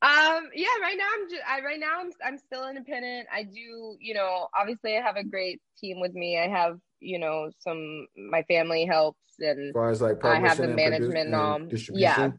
Um, 0.00 0.48
yeah, 0.54 0.68
right 0.80 0.96
now 0.96 1.08
I'm 1.14 1.28
just 1.28 1.42
I, 1.46 1.60
right 1.60 1.78
now 1.78 2.00
I'm 2.00 2.10
I'm 2.24 2.38
still 2.38 2.66
independent. 2.66 3.28
I 3.30 3.42
do, 3.42 3.98
you 4.00 4.14
know, 4.14 4.48
obviously 4.58 4.96
I 4.96 5.02
have 5.02 5.16
a 5.16 5.24
great 5.24 5.60
team 5.78 6.00
with 6.00 6.14
me. 6.14 6.38
I 6.38 6.48
have, 6.48 6.78
you 7.00 7.18
know, 7.18 7.50
some 7.58 8.06
my 8.16 8.42
family 8.44 8.86
helps 8.86 9.20
and 9.40 9.68
as 9.68 9.72
far 9.74 9.90
as 9.90 10.00
like 10.00 10.24
I 10.24 10.38
have 10.40 10.56
the 10.56 10.68
management 10.68 11.34
um 11.34 11.68
yeah. 11.92 12.30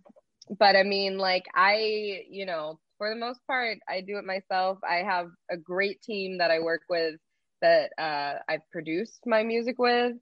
But 0.57 0.75
I 0.75 0.81
mean 0.81 1.19
like 1.19 1.45
I, 1.53 2.23
you 2.27 2.47
know, 2.47 2.79
for 3.01 3.09
the 3.09 3.15
most 3.15 3.39
part 3.47 3.79
I 3.89 4.01
do 4.01 4.19
it 4.19 4.25
myself. 4.25 4.77
I 4.87 4.97
have 4.97 5.31
a 5.49 5.57
great 5.57 6.03
team 6.03 6.37
that 6.37 6.51
I 6.51 6.59
work 6.59 6.81
with 6.87 7.15
that 7.59 7.89
uh 7.97 8.33
I've 8.47 8.69
produced 8.71 9.21
my 9.25 9.41
music 9.41 9.79
with. 9.79 10.13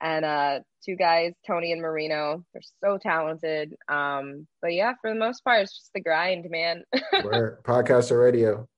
And 0.00 0.24
uh 0.24 0.58
two 0.84 0.96
guys 0.96 1.34
tony 1.46 1.70
and 1.70 1.80
marino 1.80 2.44
they're 2.52 2.62
so 2.82 2.98
talented. 2.98 3.76
Um 3.88 4.48
but 4.60 4.72
yeah 4.72 4.94
for 5.00 5.10
the 5.10 5.18
most 5.18 5.44
part 5.44 5.62
it's 5.62 5.78
just 5.78 5.92
the 5.94 6.00
grind 6.00 6.50
man. 6.50 6.82
Where, 7.22 7.60
podcast 7.62 8.10
or 8.10 8.18
radio? 8.18 8.68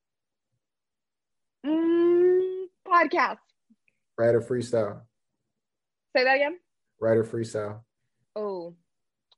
Mm, 1.65 2.65
podcast. 2.87 3.39
Writer 4.19 4.43
freestyle. 4.43 5.01
Say 6.15 6.25
that 6.25 6.37
again? 6.37 6.59
Writer 7.01 7.25
freestyle. 7.25 7.81
Oh 8.35 8.75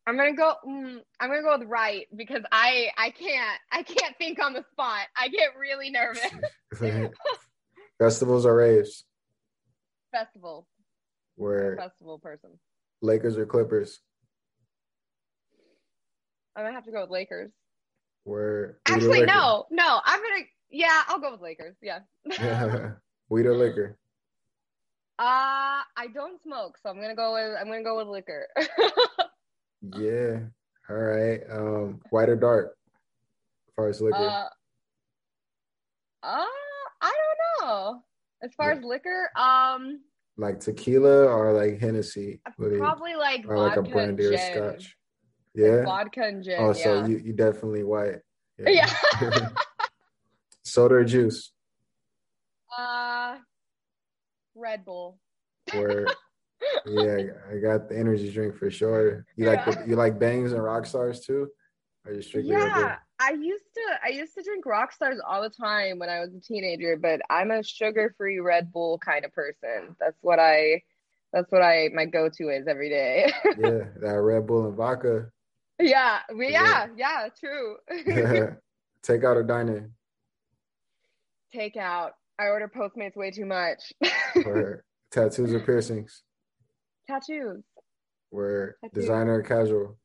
i'm 0.08 0.16
gonna 0.16 0.34
go 0.34 0.54
mm, 0.66 0.98
i'm 1.20 1.28
gonna 1.28 1.42
go 1.42 1.58
with 1.58 1.68
right 1.68 2.06
because 2.16 2.42
i 2.50 2.88
i 2.96 3.10
can't 3.10 3.58
i 3.70 3.82
can't 3.82 4.16
think 4.16 4.42
on 4.42 4.52
the 4.52 4.64
spot 4.72 5.06
i 5.16 5.28
get 5.28 5.50
really 5.58 5.90
nervous 5.90 6.24
festivals 7.98 8.46
or 8.46 8.56
raves 8.56 9.04
festival 10.10 10.66
where 11.38 11.76
festival 11.76 12.18
person. 12.18 12.50
Lakers 13.00 13.38
or 13.38 13.46
Clippers? 13.46 14.00
I'm 16.56 16.64
gonna 16.64 16.74
have 16.74 16.84
to 16.86 16.90
go 16.90 17.02
with 17.02 17.10
Lakers. 17.10 17.52
Where 18.24 18.78
actually 18.86 19.22
no, 19.22 19.66
no, 19.70 20.00
I'm 20.04 20.20
gonna 20.20 20.44
yeah, 20.70 21.02
I'll 21.06 21.20
go 21.20 21.30
with 21.30 21.40
Lakers. 21.40 21.76
Yeah. 21.80 22.00
Weed 23.28 23.46
or 23.46 23.56
liquor? 23.56 23.96
Uh 25.18 25.86
I 25.96 26.08
don't 26.12 26.42
smoke, 26.42 26.76
so 26.82 26.90
I'm 26.90 27.00
gonna 27.00 27.14
go 27.14 27.34
with 27.34 27.56
I'm 27.58 27.68
gonna 27.68 27.84
go 27.84 27.98
with 27.98 28.08
liquor. 28.08 28.48
yeah. 29.82 30.40
All 30.90 30.96
right. 30.96 31.40
Um, 31.50 32.00
white 32.10 32.28
or 32.28 32.36
dark? 32.36 32.76
As 33.68 33.74
far 33.76 33.88
as 33.88 34.00
liquor. 34.00 34.16
Uh, 34.16 34.48
Uh, 36.22 36.44
I 37.00 37.12
don't 37.60 37.68
know. 37.68 38.02
As 38.42 38.52
far 38.54 38.72
yeah. 38.72 38.78
as 38.78 38.84
liquor, 38.84 39.30
um, 39.36 40.00
like 40.36 40.60
tequila 40.60 41.26
or 41.26 41.52
like 41.52 41.80
Hennessy? 41.80 42.40
Probably 42.56 43.14
like 43.14 43.44
or 43.48 43.58
like 43.58 43.76
a 43.76 43.82
brandy 43.82 44.24
or 44.24 44.38
scotch. 44.38 44.96
Yeah, 45.54 45.68
like 45.68 45.84
vodka 45.84 46.22
and 46.22 46.42
gin. 46.42 46.56
Oh, 46.58 46.68
yeah. 46.68 46.72
so 46.84 47.06
you 47.06 47.18
you 47.18 47.32
definitely 47.32 47.84
white. 47.84 48.18
Yeah. 48.58 48.92
yeah. 49.20 49.48
Soda 50.64 50.96
or 50.96 51.04
juice? 51.04 51.52
Uh, 52.76 53.38
Red 54.54 54.84
Bull. 54.84 55.18
Where, 55.72 56.06
yeah, 56.86 57.18
I 57.50 57.58
got 57.58 57.88
the 57.88 57.98
energy 57.98 58.30
drink 58.30 58.56
for 58.56 58.70
sure. 58.70 59.24
You 59.36 59.46
like 59.46 59.64
the, 59.64 59.84
you 59.86 59.96
like 59.96 60.18
bangs 60.18 60.52
and 60.52 60.62
rock 60.62 60.86
stars 60.86 61.20
too? 61.20 61.48
Are 62.06 62.12
you 62.12 62.22
strictly 62.22 62.52
yeah, 62.52 62.96
I 63.18 63.32
used 63.32 63.64
to 63.74 63.82
I 64.04 64.08
used 64.08 64.34
to 64.34 64.42
drink 64.42 64.64
rock 64.64 64.92
stars 64.92 65.18
all 65.26 65.42
the 65.42 65.50
time 65.50 65.98
when 65.98 66.08
I 66.08 66.20
was 66.20 66.30
a 66.34 66.40
teenager, 66.40 66.96
but 66.96 67.20
I'm 67.28 67.50
a 67.50 67.62
sugar 67.62 68.14
free 68.16 68.38
Red 68.38 68.72
Bull 68.72 68.98
kind 68.98 69.24
of 69.24 69.32
person. 69.32 69.96
That's 70.00 70.16
what 70.22 70.38
I 70.38 70.82
that's 71.32 71.50
what 71.52 71.62
I 71.62 71.90
my 71.92 72.06
go 72.06 72.28
to 72.28 72.48
is 72.48 72.66
every 72.66 72.88
day. 72.88 73.32
yeah, 73.44 73.84
that 74.00 74.20
Red 74.20 74.46
Bull 74.46 74.66
and 74.66 74.76
vodka. 74.76 75.26
Yeah, 75.80 76.20
yeah, 76.34 76.86
yeah, 76.96 77.28
yeah 77.28 77.28
true. 77.38 77.76
Take 79.02 79.24
out 79.24 79.36
or 79.36 79.42
dine 79.42 79.68
in? 79.68 79.92
Take 81.52 81.76
out. 81.76 82.12
I 82.38 82.46
order 82.46 82.68
Postmates 82.68 83.16
way 83.16 83.30
too 83.30 83.46
much. 83.46 83.92
Tattoos 85.10 85.52
or 85.52 85.60
piercings? 85.60 86.22
Tattoos. 87.08 87.64
Where 88.30 88.76
designer 88.92 89.38
or 89.38 89.42
casual? 89.42 89.98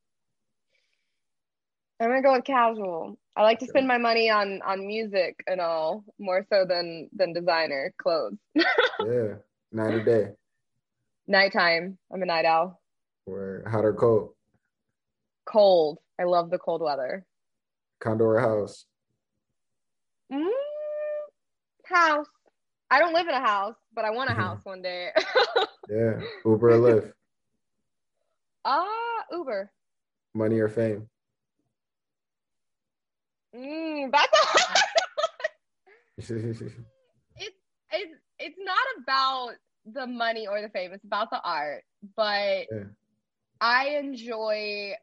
I'm 1.99 2.09
gonna 2.09 2.21
go 2.21 2.33
with 2.33 2.45
casual. 2.45 3.17
I 3.35 3.43
like 3.43 3.59
to 3.59 3.65
spend 3.65 3.87
my 3.87 3.97
money 3.97 4.29
on 4.29 4.61
on 4.65 4.87
music 4.87 5.43
and 5.47 5.59
all 5.59 6.05
more 6.19 6.45
so 6.51 6.65
than 6.67 7.09
than 7.13 7.33
designer 7.33 7.93
clothes. 8.01 8.37
yeah, 8.55 9.35
night 9.71 9.93
or 9.93 10.03
day. 10.03 10.31
Nighttime. 11.27 11.97
I'm 12.11 12.21
a 12.21 12.25
night 12.25 12.45
owl. 12.45 12.81
Where 13.25 13.63
hot 13.67 13.85
or 13.85 13.93
cold? 13.93 14.31
Cold. 15.45 15.99
I 16.19 16.23
love 16.23 16.49
the 16.49 16.57
cold 16.57 16.81
weather. 16.81 17.25
Condo 17.99 18.25
or 18.25 18.39
house? 18.39 18.85
Mm, 20.31 20.49
house. 21.85 22.27
I 22.93 22.99
don't 22.99 23.13
live 23.15 23.27
in 23.27 23.33
a 23.33 23.39
house, 23.39 23.73
but 23.95 24.05
I 24.05 24.11
want 24.11 24.29
a 24.29 24.35
house 24.35 24.59
one 24.65 24.83
day. 24.83 25.09
yeah. 25.89 26.19
Uber 26.45 26.69
or 26.69 26.77
Lyft? 26.77 27.13
Ah, 28.63 28.85
uh, 28.85 29.35
Uber. 29.35 29.71
Money 30.35 30.59
or 30.59 30.69
fame? 30.69 31.07
Mm, 33.55 34.11
that's 34.11 34.31
a 34.31 34.45
hard 34.57 34.77
it's 36.17 37.57
it's 37.91 38.13
it's 38.37 38.57
not 38.59 38.77
about 39.01 39.53
the 39.87 40.05
money 40.05 40.45
or 40.45 40.61
the 40.61 40.69
fame. 40.69 40.93
It's 40.93 41.03
about 41.03 41.31
the 41.31 41.41
art. 41.43 41.83
But 42.15 42.67
yeah. 42.71 42.83
I 43.59 43.97
enjoy 43.99 44.93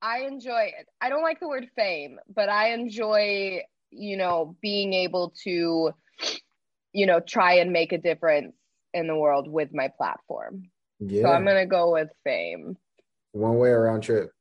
I 0.00 0.20
enjoy 0.20 0.72
it. 0.78 0.88
I 1.02 1.10
don't 1.10 1.22
like 1.22 1.40
the 1.40 1.48
word 1.48 1.68
fame, 1.76 2.20
but 2.34 2.48
I 2.48 2.72
enjoy, 2.72 3.64
you 3.90 4.16
know, 4.16 4.56
being 4.62 4.94
able 4.94 5.34
to, 5.44 5.92
you 6.92 7.06
know, 7.06 7.20
try 7.20 7.54
and 7.54 7.72
make 7.72 7.92
a 7.92 7.98
difference 7.98 8.54
in 8.94 9.06
the 9.06 9.16
world 9.16 9.48
with 9.48 9.72
my 9.72 9.88
platform. 9.96 10.70
Yeah. 11.00 11.22
So 11.22 11.28
I'm 11.28 11.44
gonna 11.44 11.66
go 11.66 11.92
with 11.92 12.08
fame. 12.24 12.76
One 13.32 13.58
way 13.58 13.68
or 13.70 13.82
round 13.84 14.02
trip? 14.02 14.32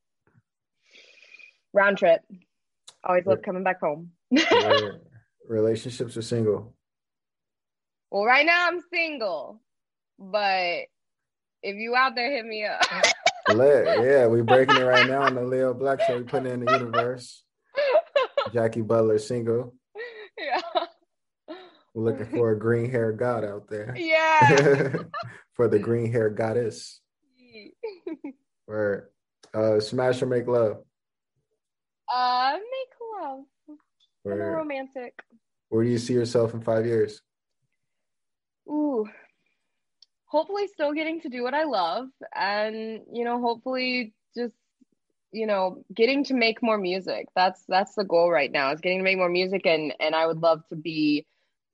Round 1.73 1.97
trip. 1.97 2.21
Always 3.03 3.25
love 3.25 3.41
coming 3.43 3.63
back 3.63 3.79
home. 3.79 4.11
Relationships 5.47 6.17
or 6.17 6.21
single? 6.21 6.73
Well, 8.09 8.25
right 8.25 8.45
now 8.45 8.67
I'm 8.67 8.81
single, 8.91 9.61
but 10.17 10.85
if 11.61 11.75
you 11.75 11.95
out 11.95 12.15
there, 12.15 12.31
hit 12.31 12.45
me 12.45 12.65
up. 12.65 12.81
Yeah, 13.49 14.27
we 14.27 14.41
breaking 14.41 14.75
it 14.75 14.83
right 14.83 15.07
now 15.07 15.21
on 15.21 15.35
the 15.35 15.41
Leo 15.41 15.73
Black 15.73 16.01
Show. 16.01 16.17
We 16.17 16.23
putting 16.23 16.47
it 16.47 16.53
in 16.55 16.65
the 16.65 16.71
universe. 16.79 17.43
Jaci 18.49 18.85
Butler 18.85 19.19
single. 19.19 19.73
We're 21.97 22.11
looking 22.11 22.27
for 22.27 22.51
a 22.51 22.59
green 22.59 22.91
hair 22.91 23.11
god 23.11 23.43
out 23.43 23.67
there. 23.69 23.95
Yeah. 23.97 24.97
for 25.55 25.67
the 25.67 25.79
green 25.79 26.11
hair 26.11 26.29
goddess. 26.29 27.01
Or 28.67 29.09
uh, 29.53 29.79
smash 29.79 30.21
or 30.21 30.25
make 30.25 30.45
love. 30.45 30.83
Uh, 32.13 32.51
make 32.53 33.21
love. 33.21 33.45
I'm 34.25 34.31
a 34.33 34.35
romantic. 34.35 35.13
Where 35.69 35.85
do 35.85 35.89
you 35.89 35.97
see 35.97 36.13
yourself 36.13 36.53
in 36.53 36.59
five 36.59 36.85
years? 36.85 37.21
Ooh, 38.69 39.07
hopefully 40.25 40.67
still 40.67 40.91
getting 40.91 41.21
to 41.21 41.29
do 41.29 41.43
what 41.43 41.53
I 41.53 41.63
love 41.63 42.09
and 42.35 42.99
you 43.11 43.23
know 43.23 43.39
hopefully 43.39 44.13
just 44.35 44.53
you 45.31 45.47
know 45.47 45.85
getting 45.95 46.25
to 46.25 46.33
make 46.33 46.61
more 46.61 46.77
music 46.77 47.27
that's 47.37 47.63
that's 47.69 47.95
the 47.95 48.03
goal 48.03 48.29
right 48.29 48.51
now 48.51 48.73
is 48.73 48.81
getting 48.81 48.99
to 48.99 49.03
make 49.05 49.17
more 49.17 49.29
music 49.29 49.65
and 49.65 49.93
and 50.01 50.13
I 50.13 50.27
would 50.27 50.39
love 50.39 50.67
to 50.67 50.75
be 50.75 51.25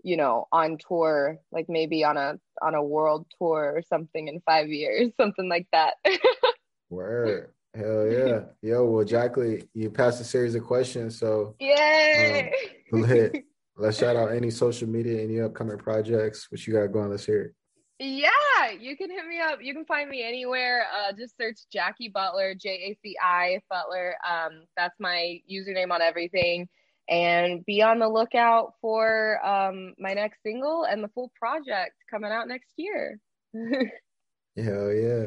you 0.04 0.18
know 0.18 0.48
on 0.52 0.78
tour 0.78 1.38
like 1.52 1.68
maybe 1.70 2.04
on 2.04 2.18
a 2.18 2.38
on 2.62 2.76
a 2.76 2.84
world 2.84 3.26
tour 3.38 3.74
or 3.76 3.82
something 3.90 4.28
in 4.28 4.42
5 4.46 4.68
years 4.68 5.12
something 5.20 5.50
like 5.50 5.68
that 5.72 5.96
Word. 6.90 7.50
Hell 7.74 8.06
yeah. 8.08 8.42
Yo, 8.62 8.86
well 8.86 9.04
Jaci, 9.04 9.68
you 9.74 9.90
passed 9.90 10.22
a 10.22 10.24
series 10.24 10.54
of 10.54 10.64
questions 10.64 11.18
so 11.18 11.56
yeah 11.60 12.50
Um, 12.92 13.32
Let's 13.76 13.98
shout 13.98 14.16
out 14.16 14.32
any 14.32 14.52
social 14.52 14.88
media, 14.88 15.24
any 15.24 15.42
upcoming 15.42 15.80
projects, 15.80 16.52
what 16.52 16.66
you 16.68 16.74
got 16.74 16.92
going. 16.92 17.10
Let's 17.10 17.26
hear 17.26 17.42
it. 17.42 17.54
Yeah, 18.00 18.70
you 18.80 18.96
can 18.96 19.10
hit 19.10 19.26
me 19.26 19.40
up. 19.40 19.60
You 19.64 19.74
can 19.74 19.86
find 19.86 20.10
me 20.10 20.24
anywhere. 20.24 20.86
Uh, 20.96 21.12
just 21.14 21.36
search 21.38 21.58
Jaci 21.74 22.12
Butler, 22.14 22.54
J 22.54 22.70
A 22.70 22.98
C 23.02 23.16
I 23.24 23.62
Butler. 23.70 24.16
Um, 24.30 24.66
that's 24.78 24.94
my 25.00 25.40
username 25.52 25.92
on 25.92 26.02
everything. 26.04 26.68
And 27.10 27.66
be 27.66 27.82
on 27.82 28.00
the 28.00 28.08
lookout 28.08 28.74
for 28.82 29.46
um, 29.46 29.94
my 30.00 30.14
next 30.14 30.42
single 30.42 30.86
and 30.86 31.04
the 31.04 31.10
full 31.10 31.32
project 31.38 31.94
coming 32.10 32.32
out 32.32 32.48
next 32.48 32.72
year. 32.78 33.20
Hell 33.54 34.94
yeah. 34.94 35.26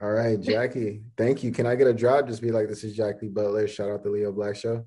All 0.00 0.10
right, 0.10 0.40
Jaci. 0.40 1.02
thank 1.16 1.42
you. 1.42 1.50
Can 1.50 1.66
I 1.66 1.74
get 1.74 1.88
a 1.88 1.92
drop? 1.92 2.28
Just 2.28 2.40
be 2.40 2.52
like, 2.52 2.68
this 2.68 2.84
is 2.84 2.96
Jaci 2.96 3.32
Butler. 3.32 3.66
Shout 3.66 3.90
out 3.90 4.04
the 4.04 4.10
Leo 4.10 4.30
Black 4.30 4.54
Show. 4.54 4.86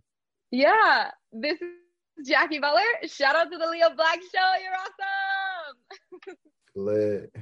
Yeah, 0.51 1.11
this 1.33 1.61
is 1.61 2.29
Jaci 2.31 2.61
Butler. 2.61 2.81
Shout 3.07 3.35
out 3.35 3.51
to 3.51 3.57
the 3.57 3.67
Leo 3.67 3.89
Black 3.95 4.19
Show. 4.21 4.51
You're 4.63 4.73
awesome. 4.73 6.37
Lit. 6.75 7.35